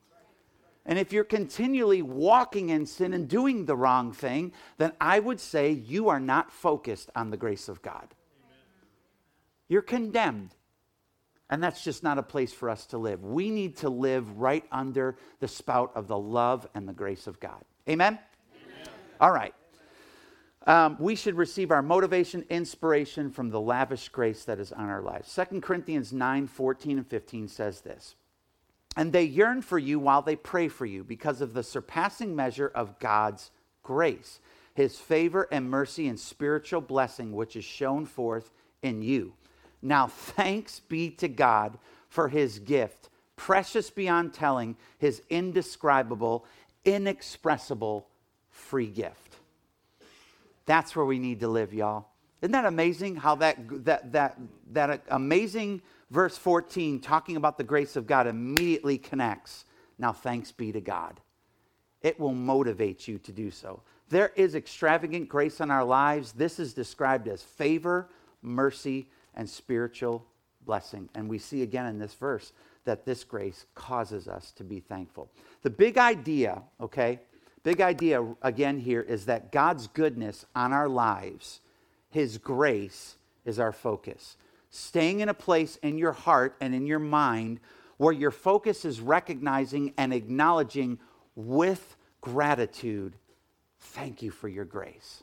And 0.85 0.99
if 0.99 1.13
you're 1.13 1.25
continually 1.25 2.03
walking 2.03 2.71
in 2.71 2.87
sin 2.87 3.13
and 3.13 3.29
doing 3.29 3.67
the 3.67 3.77
wrong 3.77 4.13
thing, 4.13 4.53
then 4.79 4.93
I 5.01 5.21
would 5.21 5.39
say 5.39 5.71
you 5.71 6.09
are 6.09 6.19
not 6.19 6.51
focused 6.51 7.11
on 7.15 7.31
the 7.31 7.37
grace 7.37 7.69
of 7.69 7.83
God. 7.83 8.09
Amen. 8.09 8.59
You're 9.69 9.83
condemned. 9.83 10.55
And 11.49 11.63
that's 11.63 11.85
just 11.85 12.03
not 12.03 12.19
a 12.19 12.23
place 12.23 12.53
for 12.53 12.69
us 12.69 12.87
to 12.87 12.99
live. 12.99 13.23
We 13.23 13.51
need 13.51 13.77
to 13.79 13.91
live 13.91 14.39
right 14.39 14.65
under 14.73 15.17
the 15.39 15.49
spout 15.49 15.93
of 15.95 16.09
the 16.09 16.19
love 16.19 16.67
and 16.75 16.89
the 16.89 16.95
grace 16.95 17.27
of 17.27 17.39
God. 17.39 17.63
Amen? 17.89 18.19
Amen. 18.55 18.89
All 19.21 19.31
right. 19.31 19.55
Um, 20.67 20.97
we 20.99 21.15
should 21.15 21.35
receive 21.35 21.71
our 21.71 21.83
motivation, 21.83 22.45
inspiration 22.49 23.31
from 23.31 23.51
the 23.51 23.61
lavish 23.61 24.09
grace 24.09 24.45
that 24.45 24.59
is 24.59 24.73
on 24.73 24.89
our 24.89 25.03
lives. 25.03 25.39
2 25.51 25.61
Corinthians 25.61 26.13
9 26.13 26.47
14 26.47 26.99
and 26.99 27.07
15 27.07 27.49
says 27.49 27.81
this. 27.81 28.15
And 28.97 29.13
they 29.13 29.25
yearn 29.25 29.63
for 29.63 29.79
you 29.79 29.99
while 29.99 30.23
they 30.23 30.37
pray 30.37 30.69
for 30.69 30.85
you 30.85 31.03
because 31.03 31.41
of 31.41 31.55
the 31.55 31.63
surpassing 31.63 32.37
measure 32.37 32.71
of 32.75 32.99
God's 32.99 33.51
grace, 33.83 34.39
his 34.75 34.99
favor 34.99 35.49
and 35.51 35.71
mercy 35.71 36.09
and 36.09 36.19
spiritual 36.19 36.81
blessing, 36.81 37.33
which 37.33 37.57
is 37.57 37.65
shown 37.65 38.05
forth 38.05 38.51
in 38.83 39.03
you. 39.03 39.33
Now, 39.81 40.07
thanks 40.07 40.81
be 40.81 41.11
to 41.13 41.29
God 41.29 41.79
for 42.09 42.29
his 42.29 42.59
gift, 42.59 43.09
precious 43.37 43.91
beyond 43.91 44.35
telling, 44.35 44.77
his 44.99 45.23
indescribable, 45.31 46.45
inexpressible 46.85 48.07
free 48.51 48.87
gift. 48.87 49.37
That's 50.67 50.95
where 50.95 51.07
we 51.07 51.19
need 51.19 51.41
to 51.41 51.49
live, 51.49 51.75
y'all. 51.75 52.07
Isn't 52.43 52.53
that 52.53 52.65
amazing 52.65 53.17
how 53.17 53.37
that, 53.37 53.85
that, 53.85 54.13
that, 54.13 54.39
that 54.73 55.05
amazing 55.09 55.81
verse 56.13 56.37
14, 56.37 57.01
talking 57.01 57.37
about 57.37 57.57
the 57.57 57.65
grace 57.65 57.97
of 57.97 58.07
God, 58.07 58.27
immediately 58.27 58.99
connects. 58.99 59.65
Now, 59.99 60.13
thanks 60.13 60.53
be 60.53 60.71
to 60.73 60.81
God. 60.81 61.21
It 62.03 62.21
will 62.21 62.35
motivate 62.35 63.09
you 63.09 63.19
to 63.19 63.33
do 63.33 63.51
so. 63.51 63.83
There 64.11 64.33
is 64.37 64.55
extravagant 64.55 65.29
grace 65.29 65.61
in 65.61 65.71
our 65.71 65.85
lives. 65.85 66.33
This 66.33 66.59
is 66.59 66.75
described 66.75 67.29
as 67.29 67.43
favor, 67.43 68.11
mercy, 68.43 69.09
and 69.35 69.49
spiritual 69.49 70.27
blessing. 70.67 71.09
And 71.15 71.31
we 71.31 71.39
see 71.39 71.63
again 71.63 71.87
in 71.87 71.99
this 71.99 72.15
verse 72.15 72.53
that 72.85 73.07
this 73.07 73.25
grace 73.25 73.65
causes 73.75 74.29
us 74.29 74.53
to 74.53 74.65
be 74.65 74.81
thankful. 74.81 75.31
The 75.63 75.71
big 75.71 75.97
idea, 75.97 76.63
okay, 76.81 77.21
big 77.63 77.81
idea 77.81 78.27
again 78.43 78.79
here 78.79 79.01
is 79.01 79.25
that 79.27 79.51
God's 79.51 79.87
goodness 79.87 80.45
on 80.55 80.75
our 80.75 80.89
lives, 80.89 81.61
His 82.11 82.37
grace, 82.37 83.17
is 83.47 83.59
our 83.59 83.73
focus 83.73 84.37
staying 84.73 85.21
in 85.21 85.29
a 85.29 85.35
place 85.35 85.77
in 85.77 85.99
your 85.99 86.13
heart 86.13 86.57
and 86.61 86.75
in 86.75 86.87
your 86.87 86.99
mind 86.99 87.61
where 87.99 88.13
your 88.13 88.31
focus 88.31 88.85
is 88.85 89.01
recognizing 89.01 89.93
and 89.97 90.13
acknowledging 90.13 90.99
with 91.37 91.97
gratitude, 92.23 93.15
thank 93.79 94.23
you 94.23 94.31
for 94.31 94.49
your 94.49 94.65
grace. 94.65 95.23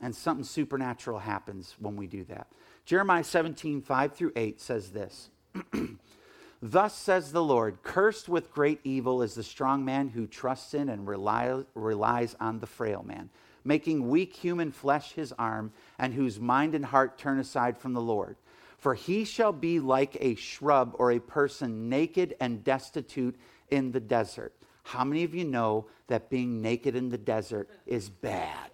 And 0.00 0.14
something 0.14 0.44
supernatural 0.44 1.18
happens 1.18 1.74
when 1.80 1.96
we 1.96 2.06
do 2.06 2.24
that. 2.24 2.46
Jeremiah 2.84 3.24
17, 3.24 3.82
5 3.82 4.12
through 4.12 4.32
8 4.36 4.60
says 4.60 4.90
this 4.90 5.30
Thus 6.62 6.94
says 6.94 7.32
the 7.32 7.42
Lord, 7.42 7.82
cursed 7.82 8.28
with 8.28 8.52
great 8.52 8.80
evil 8.84 9.20
is 9.20 9.34
the 9.34 9.42
strong 9.42 9.84
man 9.84 10.08
who 10.08 10.26
trusts 10.26 10.74
in 10.74 10.88
and 10.88 11.06
relies 11.06 12.36
on 12.40 12.60
the 12.60 12.66
frail 12.66 13.02
man, 13.06 13.30
making 13.64 14.08
weak 14.08 14.34
human 14.34 14.70
flesh 14.70 15.12
his 15.12 15.32
arm, 15.32 15.72
and 15.98 16.14
whose 16.14 16.38
mind 16.38 16.74
and 16.74 16.86
heart 16.86 17.18
turn 17.18 17.38
aside 17.38 17.76
from 17.76 17.94
the 17.94 18.00
Lord. 18.00 18.36
For 18.84 18.92
he 18.92 19.24
shall 19.24 19.54
be 19.54 19.80
like 19.80 20.18
a 20.20 20.34
shrub 20.34 20.94
or 20.98 21.12
a 21.12 21.18
person 21.18 21.88
naked 21.88 22.36
and 22.38 22.62
destitute 22.62 23.34
in 23.70 23.92
the 23.92 23.98
desert. 23.98 24.52
How 24.82 25.04
many 25.04 25.24
of 25.24 25.34
you 25.34 25.46
know 25.46 25.86
that 26.08 26.28
being 26.28 26.60
naked 26.60 26.94
in 26.94 27.08
the 27.08 27.16
desert 27.16 27.70
is 27.86 28.10
bad? 28.10 28.72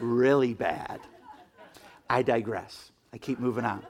really 0.00 0.52
bad. 0.52 1.00
I 2.10 2.20
digress. 2.20 2.92
I 3.14 3.16
keep 3.16 3.38
moving 3.38 3.64
on. 3.64 3.82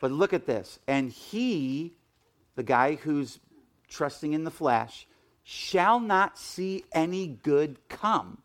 But 0.00 0.12
look 0.12 0.34
at 0.34 0.44
this. 0.44 0.78
And 0.86 1.10
he, 1.10 1.94
the 2.56 2.62
guy 2.62 2.96
who's 2.96 3.40
trusting 3.88 4.34
in 4.34 4.44
the 4.44 4.50
flesh, 4.50 5.06
shall 5.44 5.98
not 5.98 6.36
see 6.36 6.84
any 6.92 7.28
good 7.28 7.78
come 7.88 8.42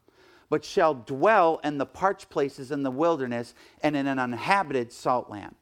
but 0.50 0.66
shall 0.66 0.96
dwell 0.96 1.60
in 1.64 1.78
the 1.78 1.86
parched 1.86 2.30
places 2.30 2.72
in 2.72 2.84
the 2.84 2.92
wilderness 2.92 3.54
and 3.82 3.96
in 3.96 4.08
an 4.08 4.20
uninhabited 4.20 4.92
salt 4.92 5.30
land. 5.30 5.56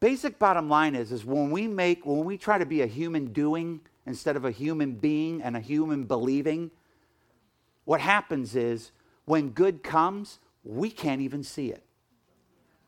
Basic 0.00 0.38
bottom 0.38 0.68
line 0.68 0.94
is, 0.94 1.12
is 1.12 1.24
when 1.24 1.50
we 1.50 1.66
make, 1.66 2.04
when 2.04 2.24
we 2.24 2.36
try 2.36 2.58
to 2.58 2.66
be 2.66 2.82
a 2.82 2.86
human 2.86 3.32
doing 3.32 3.80
instead 4.04 4.36
of 4.36 4.44
a 4.44 4.50
human 4.50 4.92
being 4.92 5.40
and 5.40 5.56
a 5.56 5.60
human 5.60 6.04
believing, 6.04 6.70
what 7.84 8.00
happens 8.00 8.56
is 8.56 8.90
when 9.24 9.50
good 9.50 9.82
comes, 9.82 10.40
we 10.64 10.90
can't 10.90 11.20
even 11.20 11.42
see 11.42 11.70
it. 11.70 11.82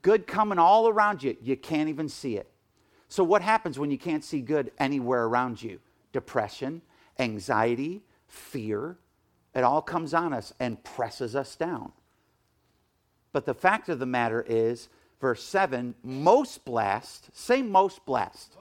Good 0.02 0.26
coming 0.26 0.58
all 0.58 0.88
around 0.88 1.22
you, 1.22 1.36
you 1.40 1.56
can't 1.56 1.88
even 1.88 2.08
see 2.08 2.36
it. 2.36 2.50
So, 3.08 3.22
what 3.22 3.42
happens 3.42 3.78
when 3.78 3.90
you 3.90 3.98
can't 3.98 4.24
see 4.24 4.40
good 4.40 4.72
anywhere 4.78 5.24
around 5.24 5.62
you? 5.62 5.80
Depression, 6.12 6.82
anxiety, 7.18 8.02
fear, 8.28 8.98
it 9.56 9.64
all 9.64 9.80
comes 9.80 10.12
on 10.12 10.34
us 10.34 10.52
and 10.60 10.84
presses 10.84 11.34
us 11.34 11.56
down. 11.56 11.92
But 13.32 13.46
the 13.46 13.54
fact 13.54 13.88
of 13.88 13.98
the 13.98 14.06
matter 14.06 14.44
is, 14.46 14.90
verse 15.18 15.42
7 15.42 15.94
most 16.02 16.64
blessed, 16.66 17.30
say 17.32 17.62
most 17.62 18.04
blessed. 18.04 18.54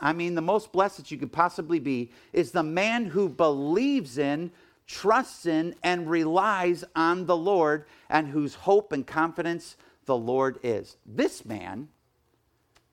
I 0.00 0.12
mean, 0.12 0.36
the 0.36 0.42
most 0.42 0.70
blessed 0.70 0.98
that 0.98 1.10
you 1.10 1.18
could 1.18 1.32
possibly 1.32 1.80
be 1.80 2.12
is 2.32 2.52
the 2.52 2.62
man 2.62 3.06
who 3.06 3.28
believes 3.28 4.16
in, 4.16 4.52
trusts 4.86 5.44
in, 5.44 5.74
and 5.82 6.08
relies 6.08 6.84
on 6.94 7.26
the 7.26 7.36
Lord, 7.36 7.86
and 8.08 8.28
whose 8.28 8.54
hope 8.54 8.92
and 8.92 9.04
confidence 9.04 9.76
the 10.04 10.16
Lord 10.16 10.60
is. 10.62 10.98
This 11.04 11.44
man, 11.44 11.88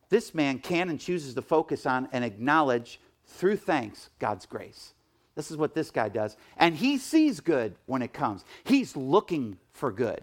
this 0.09 0.33
man 0.33 0.57
can 0.59 0.89
and 0.89 0.99
chooses 0.99 1.35
to 1.35 1.41
focus 1.43 1.85
on 1.85 2.07
and 2.11 2.23
acknowledge 2.23 2.99
through 3.25 3.57
thanks 3.57 4.09
God's 4.17 4.47
grace. 4.47 4.93
This 5.35 5.51
is 5.51 5.57
what 5.57 5.73
this 5.73 5.91
guy 5.91 6.09
does. 6.09 6.35
And 6.57 6.75
he 6.75 6.97
sees 6.97 7.39
good 7.39 7.75
when 7.85 8.01
it 8.01 8.13
comes, 8.13 8.43
he's 8.63 8.95
looking 8.95 9.57
for 9.73 9.91
good. 9.91 10.21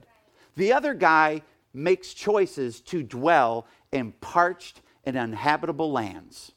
The 0.56 0.72
other 0.72 0.94
guy 0.94 1.42
makes 1.72 2.12
choices 2.12 2.80
to 2.80 3.02
dwell 3.02 3.66
in 3.92 4.12
parched 4.20 4.80
and 5.04 5.16
uninhabitable 5.16 5.90
lands, 5.90 6.52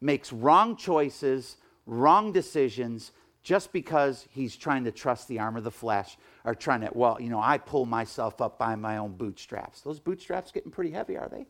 makes 0.00 0.32
wrong 0.32 0.76
choices, 0.76 1.56
wrong 1.86 2.32
decisions, 2.32 3.12
just 3.42 3.72
because 3.72 4.26
he's 4.30 4.54
trying 4.54 4.84
to 4.84 4.92
trust 4.92 5.26
the 5.28 5.38
arm 5.38 5.56
of 5.56 5.64
the 5.64 5.70
flesh 5.70 6.16
or 6.44 6.54
trying 6.54 6.82
to, 6.82 6.90
well, 6.92 7.18
you 7.20 7.30
know, 7.30 7.40
I 7.40 7.58
pull 7.58 7.86
myself 7.86 8.40
up 8.40 8.58
by 8.58 8.74
my 8.76 8.98
own 8.98 9.12
bootstraps. 9.16 9.80
Those 9.80 9.98
bootstraps 9.98 10.52
getting 10.52 10.70
pretty 10.70 10.90
heavy, 10.90 11.16
are 11.16 11.28
they? 11.28 11.46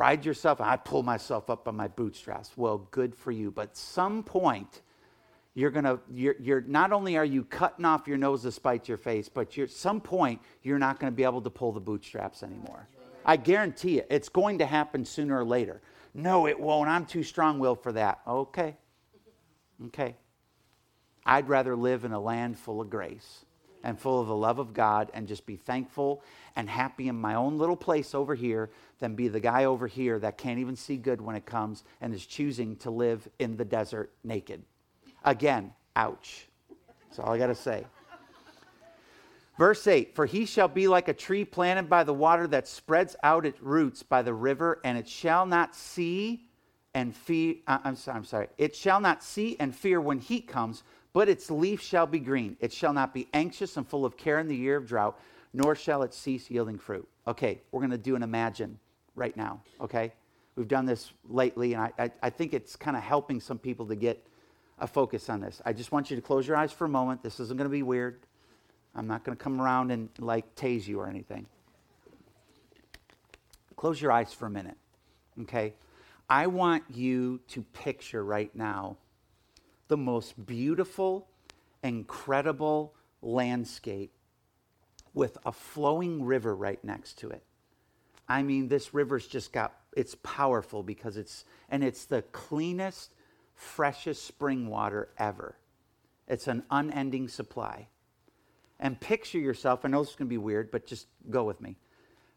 Pride 0.00 0.24
yourself. 0.24 0.62
I 0.62 0.76
pull 0.76 1.02
myself 1.02 1.50
up 1.50 1.68
on 1.68 1.76
my 1.76 1.86
bootstraps. 1.86 2.56
Well, 2.56 2.88
good 2.90 3.14
for 3.14 3.32
you. 3.32 3.50
But 3.50 3.76
some 3.76 4.22
point, 4.22 4.80
you're 5.52 5.70
gonna 5.70 5.98
you're, 6.10 6.36
you're 6.40 6.62
not 6.62 6.90
only 6.90 7.18
are 7.18 7.24
you 7.26 7.44
cutting 7.44 7.84
off 7.84 8.08
your 8.08 8.16
nose 8.16 8.40
to 8.44 8.50
spite 8.50 8.88
your 8.88 8.96
face, 8.96 9.28
but 9.28 9.58
you're 9.58 9.66
some 9.66 10.00
point 10.00 10.40
you're 10.62 10.78
not 10.78 11.00
gonna 11.00 11.12
be 11.12 11.22
able 11.22 11.42
to 11.42 11.50
pull 11.50 11.70
the 11.72 11.80
bootstraps 11.80 12.42
anymore. 12.42 12.88
I 13.26 13.36
guarantee 13.36 13.98
it. 13.98 14.06
It's 14.08 14.30
going 14.30 14.56
to 14.60 14.64
happen 14.64 15.04
sooner 15.04 15.38
or 15.38 15.44
later. 15.44 15.82
No, 16.14 16.46
it 16.46 16.58
won't. 16.58 16.88
I'm 16.88 17.04
too 17.04 17.22
strong 17.22 17.58
willed 17.58 17.82
for 17.82 17.92
that. 17.92 18.20
Okay. 18.26 18.78
Okay. 19.88 20.16
I'd 21.26 21.46
rather 21.46 21.76
live 21.76 22.06
in 22.06 22.12
a 22.12 22.20
land 22.20 22.58
full 22.58 22.80
of 22.80 22.88
grace 22.88 23.44
and 23.82 23.98
full 23.98 24.20
of 24.20 24.28
the 24.28 24.36
love 24.36 24.58
of 24.58 24.72
God 24.72 25.10
and 25.14 25.26
just 25.26 25.46
be 25.46 25.56
thankful 25.56 26.22
and 26.56 26.68
happy 26.68 27.08
in 27.08 27.16
my 27.16 27.34
own 27.34 27.58
little 27.58 27.76
place 27.76 28.14
over 28.14 28.34
here 28.34 28.70
than 28.98 29.14
be 29.14 29.28
the 29.28 29.40
guy 29.40 29.64
over 29.64 29.86
here 29.86 30.18
that 30.18 30.38
can't 30.38 30.58
even 30.58 30.76
see 30.76 30.96
good 30.96 31.20
when 31.20 31.36
it 31.36 31.46
comes 31.46 31.84
and 32.00 32.14
is 32.14 32.26
choosing 32.26 32.76
to 32.76 32.90
live 32.90 33.28
in 33.38 33.56
the 33.56 33.64
desert 33.64 34.12
naked. 34.24 34.62
Again, 35.24 35.72
ouch. 35.96 36.48
That's 37.08 37.18
all 37.18 37.32
I 37.32 37.38
got 37.38 37.48
to 37.48 37.54
say. 37.54 37.84
Verse 39.58 39.86
8 39.86 40.14
For 40.14 40.24
he 40.24 40.46
shall 40.46 40.68
be 40.68 40.88
like 40.88 41.08
a 41.08 41.12
tree 41.12 41.44
planted 41.44 41.90
by 41.90 42.02
the 42.04 42.14
water 42.14 42.46
that 42.46 42.66
spreads 42.66 43.14
out 43.22 43.44
its 43.44 43.60
roots 43.60 44.02
by 44.02 44.22
the 44.22 44.32
river, 44.32 44.80
and 44.84 44.96
it 44.96 45.06
shall 45.06 45.44
not 45.44 45.74
see 45.74 46.46
and 46.94 47.14
fear. 47.14 47.56
I'm, 47.66 47.94
sorry, 47.96 48.16
I'm 48.16 48.24
sorry. 48.24 48.48
It 48.56 48.74
shall 48.74 49.00
not 49.00 49.22
see 49.22 49.56
and 49.60 49.74
fear 49.74 50.00
when 50.00 50.18
heat 50.18 50.48
comes, 50.48 50.82
but 51.12 51.28
its 51.28 51.50
leaf 51.50 51.80
shall 51.80 52.06
be 52.06 52.18
green. 52.18 52.56
It 52.60 52.72
shall 52.72 52.92
not 52.92 53.12
be 53.12 53.28
anxious 53.32 53.76
and 53.76 53.86
full 53.86 54.04
of 54.04 54.16
care 54.16 54.38
in 54.38 54.48
the 54.48 54.56
year 54.56 54.76
of 54.76 54.86
drought, 54.86 55.18
nor 55.52 55.74
shall 55.74 56.02
it 56.02 56.14
cease 56.14 56.50
yielding 56.50 56.78
fruit. 56.78 57.08
Okay, 57.26 57.60
we're 57.72 57.80
going 57.80 57.90
to 57.90 57.98
do 57.98 58.16
an 58.16 58.22
imagine 58.22 58.78
right 59.14 59.36
now, 59.36 59.60
okay? 59.80 60.12
We've 60.56 60.68
done 60.68 60.86
this 60.86 61.12
lately, 61.28 61.74
and 61.74 61.82
I, 61.82 61.92
I, 61.98 62.10
I 62.22 62.30
think 62.30 62.54
it's 62.54 62.76
kind 62.76 62.96
of 62.96 63.02
helping 63.02 63.40
some 63.40 63.58
people 63.58 63.86
to 63.86 63.96
get 63.96 64.24
a 64.78 64.86
focus 64.86 65.28
on 65.28 65.40
this. 65.40 65.60
I 65.64 65.72
just 65.72 65.92
want 65.92 66.10
you 66.10 66.16
to 66.16 66.22
close 66.22 66.46
your 66.46 66.56
eyes 66.56 66.72
for 66.72 66.84
a 66.84 66.88
moment. 66.88 67.22
This 67.22 67.40
isn't 67.40 67.56
going 67.56 67.68
to 67.68 67.72
be 67.72 67.82
weird. 67.82 68.20
I'm 68.94 69.06
not 69.06 69.24
going 69.24 69.36
to 69.36 69.42
come 69.42 69.60
around 69.60 69.90
and 69.90 70.08
like 70.18 70.54
tase 70.54 70.86
you 70.86 71.00
or 71.00 71.08
anything. 71.08 71.46
Close 73.76 74.00
your 74.00 74.12
eyes 74.12 74.32
for 74.32 74.46
a 74.46 74.50
minute, 74.50 74.76
okay? 75.42 75.74
I 76.28 76.46
want 76.46 76.84
you 76.90 77.40
to 77.48 77.62
picture 77.62 78.24
right 78.24 78.54
now 78.54 78.96
the 79.90 79.96
most 79.96 80.46
beautiful, 80.46 81.26
incredible 81.82 82.94
landscape 83.20 84.12
with 85.12 85.36
a 85.44 85.50
flowing 85.50 86.24
river 86.24 86.54
right 86.54 86.82
next 86.84 87.18
to 87.18 87.28
it. 87.28 87.42
I 88.28 88.44
mean, 88.44 88.68
this 88.68 88.94
river's 88.94 89.26
just 89.26 89.52
got, 89.52 89.74
it's 89.96 90.16
powerful 90.22 90.84
because 90.84 91.16
it's, 91.16 91.44
and 91.68 91.82
it's 91.82 92.04
the 92.04 92.22
cleanest, 92.22 93.12
freshest 93.56 94.24
spring 94.24 94.68
water 94.68 95.08
ever. 95.18 95.56
It's 96.28 96.46
an 96.46 96.62
unending 96.70 97.26
supply. 97.26 97.88
And 98.78 98.98
picture 98.98 99.40
yourself, 99.40 99.84
I 99.84 99.88
know 99.88 100.02
this 100.02 100.10
is 100.10 100.16
going 100.16 100.28
to 100.28 100.30
be 100.32 100.38
weird, 100.38 100.70
but 100.70 100.86
just 100.86 101.08
go 101.28 101.42
with 101.42 101.60
me. 101.60 101.76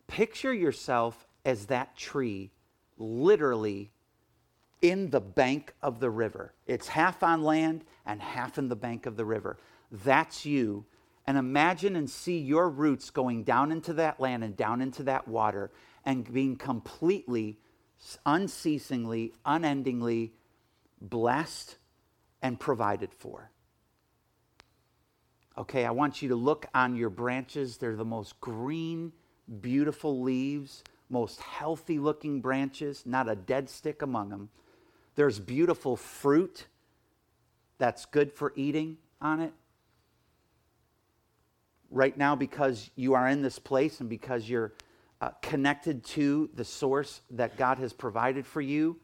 Picture 0.07 0.53
yourself 0.53 1.27
as 1.45 1.67
that 1.67 1.95
tree 1.95 2.51
literally 2.97 3.91
in 4.83 5.09
the 5.09 5.21
bank 5.21 5.73
of 5.81 5.99
the 6.01 6.09
river. 6.09 6.53
It's 6.67 6.89
half 6.89 7.23
on 7.23 7.41
land 7.41 7.85
and 8.05 8.21
half 8.21 8.57
in 8.57 8.67
the 8.67 8.75
bank 8.75 9.05
of 9.05 9.15
the 9.15 9.25
river. 9.25 9.57
That's 9.89 10.45
you. 10.45 10.85
And 11.25 11.37
imagine 11.37 11.95
and 11.95 12.09
see 12.09 12.37
your 12.37 12.69
roots 12.69 13.09
going 13.09 13.45
down 13.45 13.71
into 13.71 13.93
that 13.93 14.19
land 14.19 14.43
and 14.43 14.57
down 14.57 14.81
into 14.81 15.03
that 15.03 15.25
water 15.25 15.71
and 16.05 16.31
being 16.31 16.57
completely, 16.57 17.57
unceasingly, 18.25 19.31
unendingly 19.45 20.33
blessed 20.99 21.77
and 22.41 22.59
provided 22.59 23.13
for. 23.13 23.51
Okay, 25.57 25.85
I 25.85 25.91
want 25.91 26.21
you 26.21 26.27
to 26.29 26.35
look 26.35 26.65
on 26.73 26.97
your 26.97 27.09
branches. 27.09 27.77
They're 27.77 27.95
the 27.95 28.03
most 28.03 28.41
green, 28.41 29.13
beautiful 29.61 30.21
leaves, 30.21 30.83
most 31.09 31.39
healthy 31.39 31.99
looking 31.99 32.41
branches, 32.41 33.03
not 33.05 33.29
a 33.29 33.35
dead 33.35 33.69
stick 33.69 34.01
among 34.01 34.27
them. 34.27 34.49
There's 35.15 35.39
beautiful 35.39 35.95
fruit 35.95 36.67
that's 37.77 38.05
good 38.05 38.31
for 38.31 38.53
eating 38.55 38.97
on 39.21 39.39
it. 39.39 39.53
Right 41.89 42.17
now, 42.17 42.35
because 42.35 42.89
you 42.95 43.13
are 43.13 43.27
in 43.27 43.41
this 43.41 43.59
place 43.59 43.99
and 43.99 44.09
because 44.09 44.49
you're 44.49 44.73
uh, 45.21 45.29
connected 45.41 46.03
to 46.03 46.49
the 46.55 46.65
source 46.65 47.21
that 47.31 47.55
God 47.55 47.77
has 47.77 47.93
provided 47.93 48.47
for 48.47 48.61
you, 48.61 48.99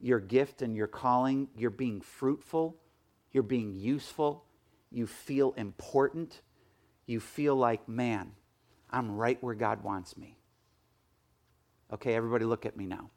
your 0.00 0.20
gift 0.20 0.60
and 0.60 0.76
your 0.76 0.86
calling, 0.86 1.48
you're 1.56 1.70
being 1.70 2.00
fruitful, 2.00 2.76
you're 3.32 3.42
being 3.42 3.72
useful, 3.72 4.44
you 4.90 5.06
feel 5.06 5.52
important, 5.52 6.42
you 7.06 7.20
feel 7.20 7.56
like, 7.56 7.88
man, 7.88 8.32
I'm 8.90 9.16
right 9.16 9.42
where 9.42 9.54
God 9.54 9.82
wants 9.82 10.16
me. 10.16 10.38
Okay, 11.92 12.14
everybody, 12.14 12.44
look 12.44 12.66
at 12.66 12.76
me 12.76 12.86
now. 12.86 13.10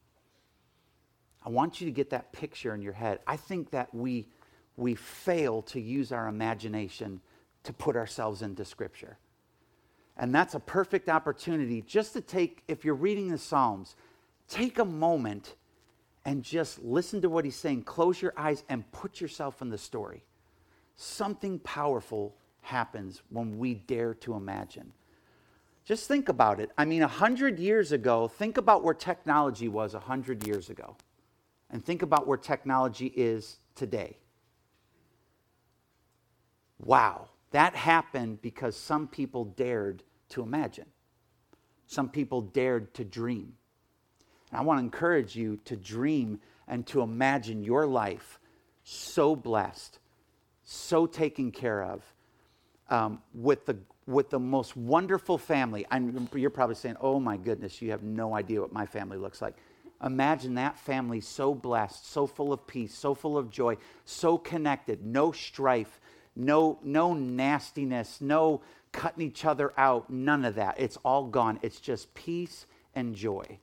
I 1.48 1.50
want 1.50 1.80
you 1.80 1.86
to 1.86 1.94
get 1.94 2.10
that 2.10 2.34
picture 2.34 2.76
in 2.76 2.82
your 2.82 2.92
head. 2.92 3.20
I 3.26 3.38
think 3.38 3.72
that 3.72 3.96
we, 3.96 4.28
we 4.76 4.96
fail 4.96 5.62
to 5.62 5.80
use 5.80 6.12
our 6.12 6.28
imagination 6.28 7.22
to 7.64 7.72
put 7.72 7.96
ourselves 7.96 8.42
into 8.42 8.66
Scripture. 8.66 9.18
And 10.18 10.36
that's 10.36 10.56
a 10.56 10.60
perfect 10.60 11.08
opportunity 11.08 11.82
just 11.84 12.12
to 12.14 12.22
take, 12.22 12.64
if 12.68 12.84
you're 12.84 12.96
reading 12.96 13.30
the 13.30 13.38
Psalms, 13.38 13.96
take 14.50 14.78
a 14.78 14.84
moment 14.84 15.56
and 16.26 16.44
just 16.44 16.84
listen 16.84 17.22
to 17.22 17.30
what 17.30 17.46
he's 17.46 17.56
saying. 17.56 17.84
Close 17.84 18.22
your 18.22 18.34
eyes 18.36 18.66
and 18.68 18.92
put 18.92 19.22
yourself 19.22 19.62
in 19.62 19.70
the 19.70 19.78
story. 19.78 20.26
Something 20.98 21.60
powerful 21.60 22.36
happens 22.60 23.22
when 23.30 23.58
we 23.58 23.76
dare 23.76 24.16
to 24.16 24.34
imagine. 24.34 24.92
Just 25.86 26.10
think 26.10 26.28
about 26.28 26.60
it. 26.60 26.72
I 26.78 26.84
mean, 26.84 27.00
100 27.00 27.58
years 27.58 27.94
ago, 27.94 28.28
think 28.28 28.58
about 28.58 28.84
where 28.84 28.94
technology 28.94 29.70
was 29.70 29.94
100 29.94 30.46
years 30.46 30.70
ago 30.70 30.98
and 31.70 31.84
think 31.84 32.02
about 32.02 32.28
where 32.28 32.38
technology 32.38 33.08
is 33.08 33.58
today. 33.76 34.18
Wow, 36.80 37.30
that 37.52 37.76
happened 37.76 38.42
because 38.42 38.76
some 38.76 39.08
people 39.08 39.46
dared 39.46 40.04
to 40.30 40.42
imagine. 40.42 40.86
Some 41.88 42.10
people 42.10 42.42
dared 42.42 42.94
to 42.96 43.04
dream. 43.04 43.54
And 44.52 44.60
I 44.60 44.64
want 44.64 44.80
to 44.80 44.84
encourage 44.84 45.36
you 45.36 45.58
to 45.66 45.76
dream 45.76 46.40
and 46.68 46.86
to 46.88 47.02
imagine 47.02 47.64
your 47.64 47.88
life 47.88 48.40
so 48.84 49.36
blessed, 49.36 50.00
so 50.64 51.06
taken 51.06 51.52
care 51.52 51.84
of, 51.84 52.04
um, 52.90 53.22
with, 53.34 53.66
the, 53.66 53.78
with 54.06 54.30
the 54.30 54.40
most 54.40 54.78
wonderful 54.78 55.38
family. 55.38 55.86
I'm, 55.92 56.30
you're 56.34 56.50
probably 56.50 56.76
saying, 56.76 56.98
oh 57.02 57.20
my 57.20 57.38
goodness, 57.38 57.82
you 57.82 57.92
have 57.92 58.04
no 58.04 58.36
idea 58.36 58.62
what 58.62 58.72
my 58.72 58.86
family 58.86 59.18
looks 59.18 59.42
like. 59.42 59.56
Imagine 60.04 60.56
that 60.56 60.78
family 60.78 61.22
so 61.22 61.56
blessed, 61.56 62.12
so 62.12 62.28
full 62.28 62.54
of 62.54 62.68
peace, 62.68 62.94
so 62.94 63.16
full 63.16 63.38
of 63.38 63.50
joy, 63.50 63.78
so 64.06 64.38
connected, 64.38 65.06
no 65.06 65.32
strife, 65.32 66.00
no, 66.36 66.80
no 66.84 67.14
nastiness, 67.14 68.22
no 68.22 68.62
cutting 68.92 69.26
each 69.26 69.44
other 69.46 69.74
out, 69.78 70.10
none 70.10 70.46
of 70.46 70.56
that. 70.56 70.80
It's 70.80 70.98
all 71.04 71.26
gone. 71.26 71.60
It's 71.62 71.80
just 71.80 72.14
peace 72.14 72.68
and 72.96 73.16
joy. 73.16 73.60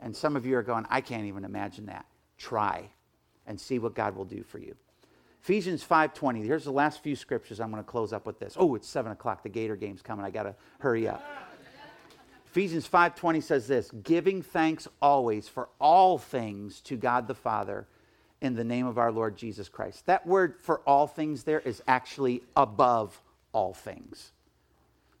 And 0.00 0.16
some 0.16 0.36
of 0.36 0.46
you 0.46 0.56
are 0.56 0.62
going, 0.62 0.86
I 0.88 1.00
can't 1.00 1.26
even 1.26 1.44
imagine 1.44 1.86
that. 1.86 2.06
Try 2.38 2.90
and 3.46 3.60
see 3.60 3.78
what 3.78 3.94
God 3.94 4.16
will 4.16 4.24
do 4.24 4.42
for 4.42 4.58
you. 4.58 4.74
Ephesians 5.42 5.84
5:20. 5.84 6.44
Here's 6.44 6.64
the 6.64 6.72
last 6.72 7.02
few 7.02 7.14
scriptures. 7.14 7.60
I'm 7.60 7.70
going 7.70 7.82
to 7.82 7.88
close 7.88 8.12
up 8.12 8.26
with 8.26 8.40
this. 8.40 8.56
Oh, 8.58 8.74
it's 8.74 8.88
seven 8.88 9.12
o'clock. 9.12 9.42
The 9.42 9.48
Gator 9.48 9.76
game's 9.76 10.02
coming. 10.02 10.24
I 10.24 10.30
got 10.30 10.42
to 10.42 10.56
hurry 10.80 11.06
up. 11.06 11.22
Ephesians 12.56 12.88
5:20 12.88 13.42
says 13.42 13.66
this, 13.66 13.90
giving 13.90 14.40
thanks 14.40 14.88
always 15.02 15.46
for 15.46 15.68
all 15.78 16.16
things 16.16 16.80
to 16.80 16.96
God 16.96 17.28
the 17.28 17.34
Father 17.34 17.86
in 18.40 18.54
the 18.54 18.64
name 18.64 18.86
of 18.86 18.96
our 18.96 19.12
Lord 19.12 19.36
Jesus 19.36 19.68
Christ. 19.68 20.06
That 20.06 20.26
word 20.26 20.54
for 20.62 20.80
all 20.86 21.06
things 21.06 21.44
there 21.44 21.60
is 21.60 21.82
actually 21.86 22.42
above 22.56 23.20
all 23.52 23.74
things. 23.74 24.32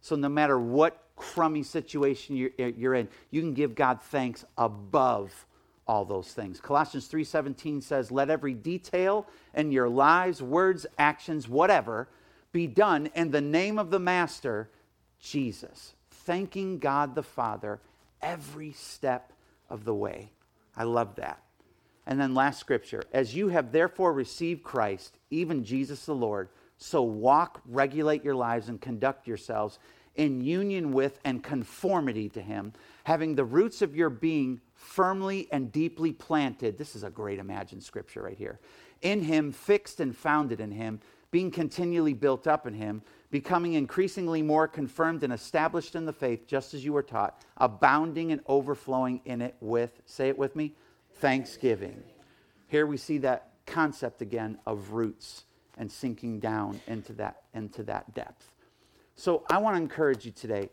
So 0.00 0.16
no 0.16 0.30
matter 0.30 0.58
what 0.58 0.96
crummy 1.14 1.62
situation 1.62 2.38
you're, 2.38 2.52
eh, 2.58 2.72
you're 2.74 2.94
in, 2.94 3.06
you 3.30 3.42
can 3.42 3.52
give 3.52 3.74
God 3.74 4.00
thanks 4.00 4.46
above 4.56 5.46
all 5.86 6.06
those 6.06 6.32
things. 6.32 6.58
Colossians 6.58 7.06
3:17 7.06 7.82
says, 7.82 8.10
"Let 8.10 8.30
every 8.30 8.54
detail 8.54 9.26
in 9.52 9.72
your 9.72 9.90
lives, 9.90 10.42
words, 10.42 10.86
actions, 10.96 11.50
whatever, 11.50 12.08
be 12.50 12.66
done 12.66 13.10
in 13.14 13.30
the 13.30 13.42
name 13.42 13.78
of 13.78 13.90
the 13.90 14.00
master, 14.00 14.70
Jesus." 15.18 15.95
Thanking 16.26 16.78
God 16.78 17.14
the 17.14 17.22
Father 17.22 17.80
every 18.20 18.72
step 18.72 19.32
of 19.70 19.84
the 19.84 19.94
way. 19.94 20.30
I 20.76 20.84
love 20.84 21.14
that. 21.16 21.42
And 22.06 22.20
then 22.20 22.34
last 22.34 22.60
scripture, 22.60 23.02
as 23.12 23.34
you 23.34 23.48
have 23.48 23.72
therefore 23.72 24.12
received 24.12 24.62
Christ, 24.62 25.18
even 25.30 25.64
Jesus 25.64 26.04
the 26.04 26.14
Lord, 26.14 26.48
so 26.78 27.02
walk, 27.02 27.62
regulate 27.66 28.24
your 28.24 28.34
lives, 28.34 28.68
and 28.68 28.80
conduct 28.80 29.26
yourselves 29.26 29.78
in 30.14 30.40
union 30.40 30.92
with 30.92 31.18
and 31.24 31.42
conformity 31.42 32.28
to 32.30 32.40
Him, 32.40 32.72
having 33.04 33.34
the 33.34 33.44
roots 33.44 33.82
of 33.82 33.96
your 33.96 34.10
being 34.10 34.60
firmly 34.74 35.48
and 35.52 35.72
deeply 35.72 36.12
planted. 36.12 36.78
This 36.78 36.94
is 36.96 37.02
a 37.02 37.10
great 37.10 37.38
imagined 37.38 37.82
scripture 37.82 38.22
right 38.22 38.36
here. 38.36 38.60
In 39.02 39.22
Him, 39.22 39.52
fixed 39.52 40.00
and 40.00 40.16
founded 40.16 40.60
in 40.60 40.70
Him, 40.70 41.00
being 41.30 41.50
continually 41.50 42.14
built 42.14 42.46
up 42.46 42.66
in 42.66 42.74
Him 42.74 43.02
becoming 43.30 43.74
increasingly 43.74 44.42
more 44.42 44.68
confirmed 44.68 45.22
and 45.22 45.32
established 45.32 45.94
in 45.94 46.06
the 46.06 46.12
faith, 46.12 46.46
just 46.46 46.74
as 46.74 46.84
you 46.84 46.92
were 46.92 47.02
taught, 47.02 47.40
abounding 47.56 48.32
and 48.32 48.40
overflowing 48.46 49.20
in 49.24 49.42
it 49.42 49.56
with, 49.60 50.00
say 50.06 50.28
it 50.28 50.38
with 50.38 50.54
me, 50.54 50.74
thanksgiving. 51.14 52.02
Here 52.68 52.86
we 52.86 52.96
see 52.96 53.18
that 53.18 53.50
concept 53.66 54.22
again 54.22 54.58
of 54.66 54.92
roots 54.92 55.44
and 55.76 55.90
sinking 55.90 56.40
down 56.40 56.80
into 56.86 57.12
that, 57.14 57.42
into 57.54 57.82
that 57.84 58.14
depth. 58.14 58.52
So 59.14 59.44
I 59.50 59.58
want 59.58 59.76
to 59.76 59.82
encourage 59.82 60.24
you 60.24 60.32
today 60.32 60.70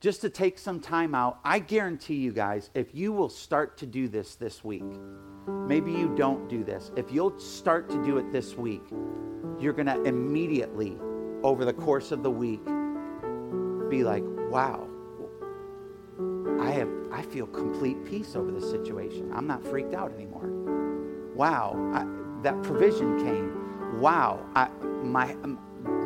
just 0.00 0.22
to 0.22 0.30
take 0.30 0.58
some 0.58 0.80
time 0.80 1.14
out. 1.14 1.38
I 1.44 1.58
guarantee 1.58 2.16
you 2.16 2.32
guys, 2.32 2.70
if 2.74 2.94
you 2.94 3.12
will 3.12 3.28
start 3.28 3.76
to 3.78 3.86
do 3.86 4.08
this 4.08 4.34
this 4.34 4.64
week, 4.64 4.84
maybe 5.46 5.92
you 5.92 6.14
don't 6.16 6.48
do 6.48 6.64
this, 6.64 6.90
if 6.96 7.12
you'll 7.12 7.38
start 7.38 7.88
to 7.90 8.02
do 8.04 8.16
it 8.18 8.32
this 8.32 8.56
week, 8.56 8.82
you're 9.58 9.74
going 9.74 9.86
to 9.86 10.02
immediately, 10.04 10.96
over 11.42 11.64
the 11.64 11.72
course 11.72 12.12
of 12.12 12.22
the 12.22 12.30
week, 12.30 12.64
be 13.88 14.04
like, 14.04 14.24
wow, 14.50 14.86
I 16.60 16.70
have 16.72 16.88
I 17.12 17.22
feel 17.22 17.46
complete 17.46 18.04
peace 18.04 18.36
over 18.36 18.50
the 18.50 18.60
situation. 18.60 19.32
I'm 19.34 19.46
not 19.46 19.64
freaked 19.66 19.94
out 19.94 20.12
anymore. 20.12 20.48
Wow, 21.34 21.76
I, 21.94 22.06
that 22.42 22.62
provision 22.62 23.18
came. 23.24 24.00
Wow, 24.00 24.46
I, 24.54 24.68
my 25.02 25.32
um, 25.42 25.58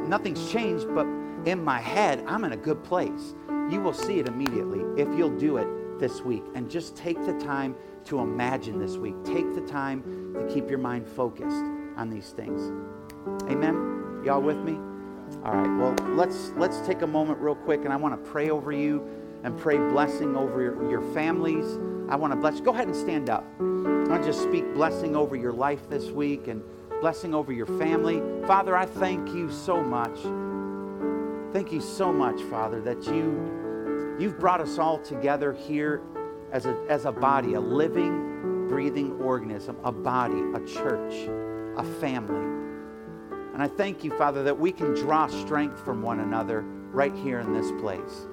nothing's 0.09 0.51
changed, 0.51 0.87
but 0.95 1.07
in 1.45 1.63
my 1.63 1.81
head, 1.81 2.25
I'm 2.27 2.45
in 2.45 2.53
a 2.53 2.57
good 2.57 2.83
place. 2.85 3.35
You 3.71 3.81
will 3.81 3.93
see 3.93 4.19
it 4.19 4.29
immediately 4.29 4.81
if 5.01 5.09
you'll 5.17 5.37
do 5.37 5.57
it 5.59 5.99
this 5.99 6.23
week. 6.23 6.45
And 6.55 6.71
just 6.71 6.97
take 6.97 7.23
the 7.25 7.35
time 7.39 7.77
to 8.07 8.21
imagine 8.21 8.79
this 8.79 8.97
week. 8.97 9.15
Take 9.25 9.55
the 9.55 9.61
time 9.63 10.35
to 10.35 10.53
keep 10.53 10.69
your 10.69 10.79
mind 10.79 11.07
focused 11.09 11.65
on 11.97 12.11
these 12.11 12.31
things. 12.31 12.73
Amen. 13.51 14.23
Y'all 14.25 14.41
with 14.41 14.59
me? 14.59 14.79
All 15.45 15.55
right. 15.55 15.79
Well, 15.79 15.95
let's 16.17 16.53
let's 16.57 16.81
take 16.87 17.03
a 17.03 17.07
moment 17.07 17.39
real 17.39 17.55
quick 17.55 17.85
and 17.85 17.93
I 17.93 17.97
want 17.97 18.23
to 18.23 18.31
pray 18.31 18.51
over 18.51 18.73
you 18.73 19.07
and 19.43 19.59
pray 19.59 19.77
blessing 19.77 20.37
over 20.37 20.63
your, 20.63 20.91
your 20.91 21.03
families. 21.13 21.79
I 22.09 22.17
want 22.17 22.33
to 22.33 22.37
bless. 22.37 22.61
Go 22.61 22.73
ahead 22.73 22.87
and 22.87 22.97
stand 22.97 23.31
up. 23.31 23.45
I 23.59 23.63
want 23.63 24.23
to 24.23 24.29
just 24.29 24.43
speak 24.43 24.73
blessing 24.75 25.15
over 25.17 25.37
your 25.37 25.53
life 25.53 25.89
this 25.89 26.11
week 26.11 26.49
and 26.49 26.63
blessing 27.01 27.35
over 27.35 27.53
your 27.53 27.67
family. 27.67 28.23
Father, 28.47 28.77
I 28.77 28.87
thank 28.87 29.29
you 29.31 29.51
so 29.51 29.83
much. 29.83 30.19
Thank 31.53 31.73
you 31.73 31.81
so 31.81 32.13
much, 32.13 32.41
Father, 32.43 32.81
that 32.81 33.05
you, 33.05 34.17
you've 34.19 34.39
brought 34.39 34.61
us 34.61 34.79
all 34.79 34.99
together 34.99 35.53
here 35.53 36.03
as 36.51 36.67
a, 36.67 36.77
as 36.89 37.05
a 37.05 37.13
body, 37.13 37.55
a 37.55 37.61
living, 37.61 38.67
breathing 38.69 39.21
organism, 39.21 39.77
a 39.85 39.93
body, 39.93 40.41
a 40.55 40.61
church, 40.67 41.29
a 41.77 41.85
family. 42.01 42.64
And 43.55 43.63
I 43.63 43.69
thank 43.69 44.03
you, 44.03 44.11
Father, 44.19 44.43
that 44.43 44.59
we 44.59 44.73
can 44.73 44.95
draw 44.95 45.29
strength 45.29 45.83
from 45.85 46.03
one 46.03 46.19
another 46.19 46.63
right 46.91 47.15
here 47.15 47.39
in 47.39 47.55
this 47.55 47.71
place. 47.81 48.27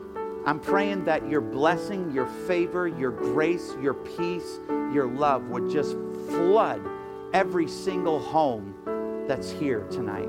I'm 0.48 0.60
praying 0.60 1.06
that 1.06 1.30
your 1.30 1.42
blessing, 1.42 2.10
your 2.10 2.26
favor, 2.48 2.88
your 2.88 3.12
grace, 3.12 3.76
your 3.80 3.94
peace, 3.94 4.60
your 4.92 5.06
love 5.06 5.44
would 5.50 5.70
just 5.70 5.92
flood 6.28 6.82
every 7.34 7.68
single 7.68 8.20
home 8.20 8.74
that's 9.28 9.52
here 9.52 9.82
tonight. 9.92 10.28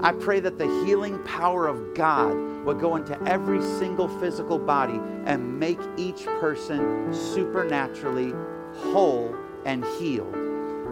I 0.00 0.10
pray 0.10 0.40
that 0.40 0.58
the 0.58 0.66
healing 0.84 1.22
power 1.22 1.68
of 1.68 1.94
God 1.94 2.34
would 2.64 2.80
go 2.80 2.96
into 2.96 3.16
every 3.22 3.62
single 3.62 4.08
physical 4.18 4.58
body 4.58 5.00
and 5.24 5.60
make 5.60 5.78
each 5.96 6.24
person 6.40 7.14
supernaturally 7.14 8.34
whole 8.74 9.36
and 9.64 9.84
healed. 10.00 10.41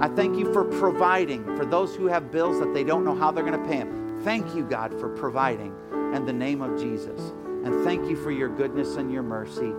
I 0.01 0.09
thank 0.09 0.39
you 0.39 0.51
for 0.53 0.65
providing 0.65 1.45
for 1.57 1.67
those 1.67 1.95
who 1.95 2.07
have 2.07 2.33
bills 2.33 2.59
that 2.59 2.73
they 2.73 2.85
don't 2.85 3.05
know 3.05 3.15
how 3.15 3.31
they're 3.31 3.45
going 3.45 3.61
to 3.61 3.69
pay 3.69 3.79
them. 3.79 4.21
Thank 4.25 4.55
you, 4.55 4.65
God, 4.65 4.99
for 4.99 5.11
providing 5.11 5.75
in 6.15 6.25
the 6.25 6.33
name 6.33 6.63
of 6.63 6.81
Jesus. 6.81 7.21
And 7.65 7.85
thank 7.85 8.09
you 8.09 8.17
for 8.17 8.31
your 8.31 8.49
goodness 8.49 8.97
and 8.97 9.13
your 9.13 9.23
mercy. 9.23 9.73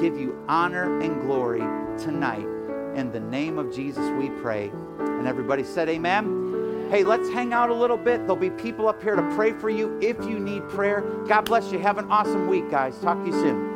Give 0.00 0.18
you 0.18 0.44
honor 0.48 1.00
and 1.00 1.20
glory 1.20 1.60
tonight. 1.96 2.46
In 2.96 3.12
the 3.12 3.20
name 3.20 3.56
of 3.56 3.72
Jesus, 3.72 4.10
we 4.18 4.30
pray. 4.30 4.72
And 4.98 5.28
everybody 5.28 5.62
said, 5.62 5.88
Amen. 5.88 6.88
Hey, 6.90 7.04
let's 7.04 7.28
hang 7.28 7.52
out 7.52 7.70
a 7.70 7.74
little 7.74 7.98
bit. 7.98 8.20
There'll 8.20 8.34
be 8.34 8.50
people 8.50 8.88
up 8.88 9.00
here 9.00 9.14
to 9.14 9.22
pray 9.36 9.52
for 9.52 9.70
you 9.70 9.96
if 10.02 10.16
you 10.24 10.40
need 10.40 10.68
prayer. 10.70 11.02
God 11.28 11.42
bless 11.42 11.70
you. 11.70 11.78
Have 11.78 11.98
an 11.98 12.10
awesome 12.10 12.48
week, 12.48 12.68
guys. 12.68 12.98
Talk 12.98 13.20
to 13.20 13.26
you 13.26 13.32
soon. 13.32 13.67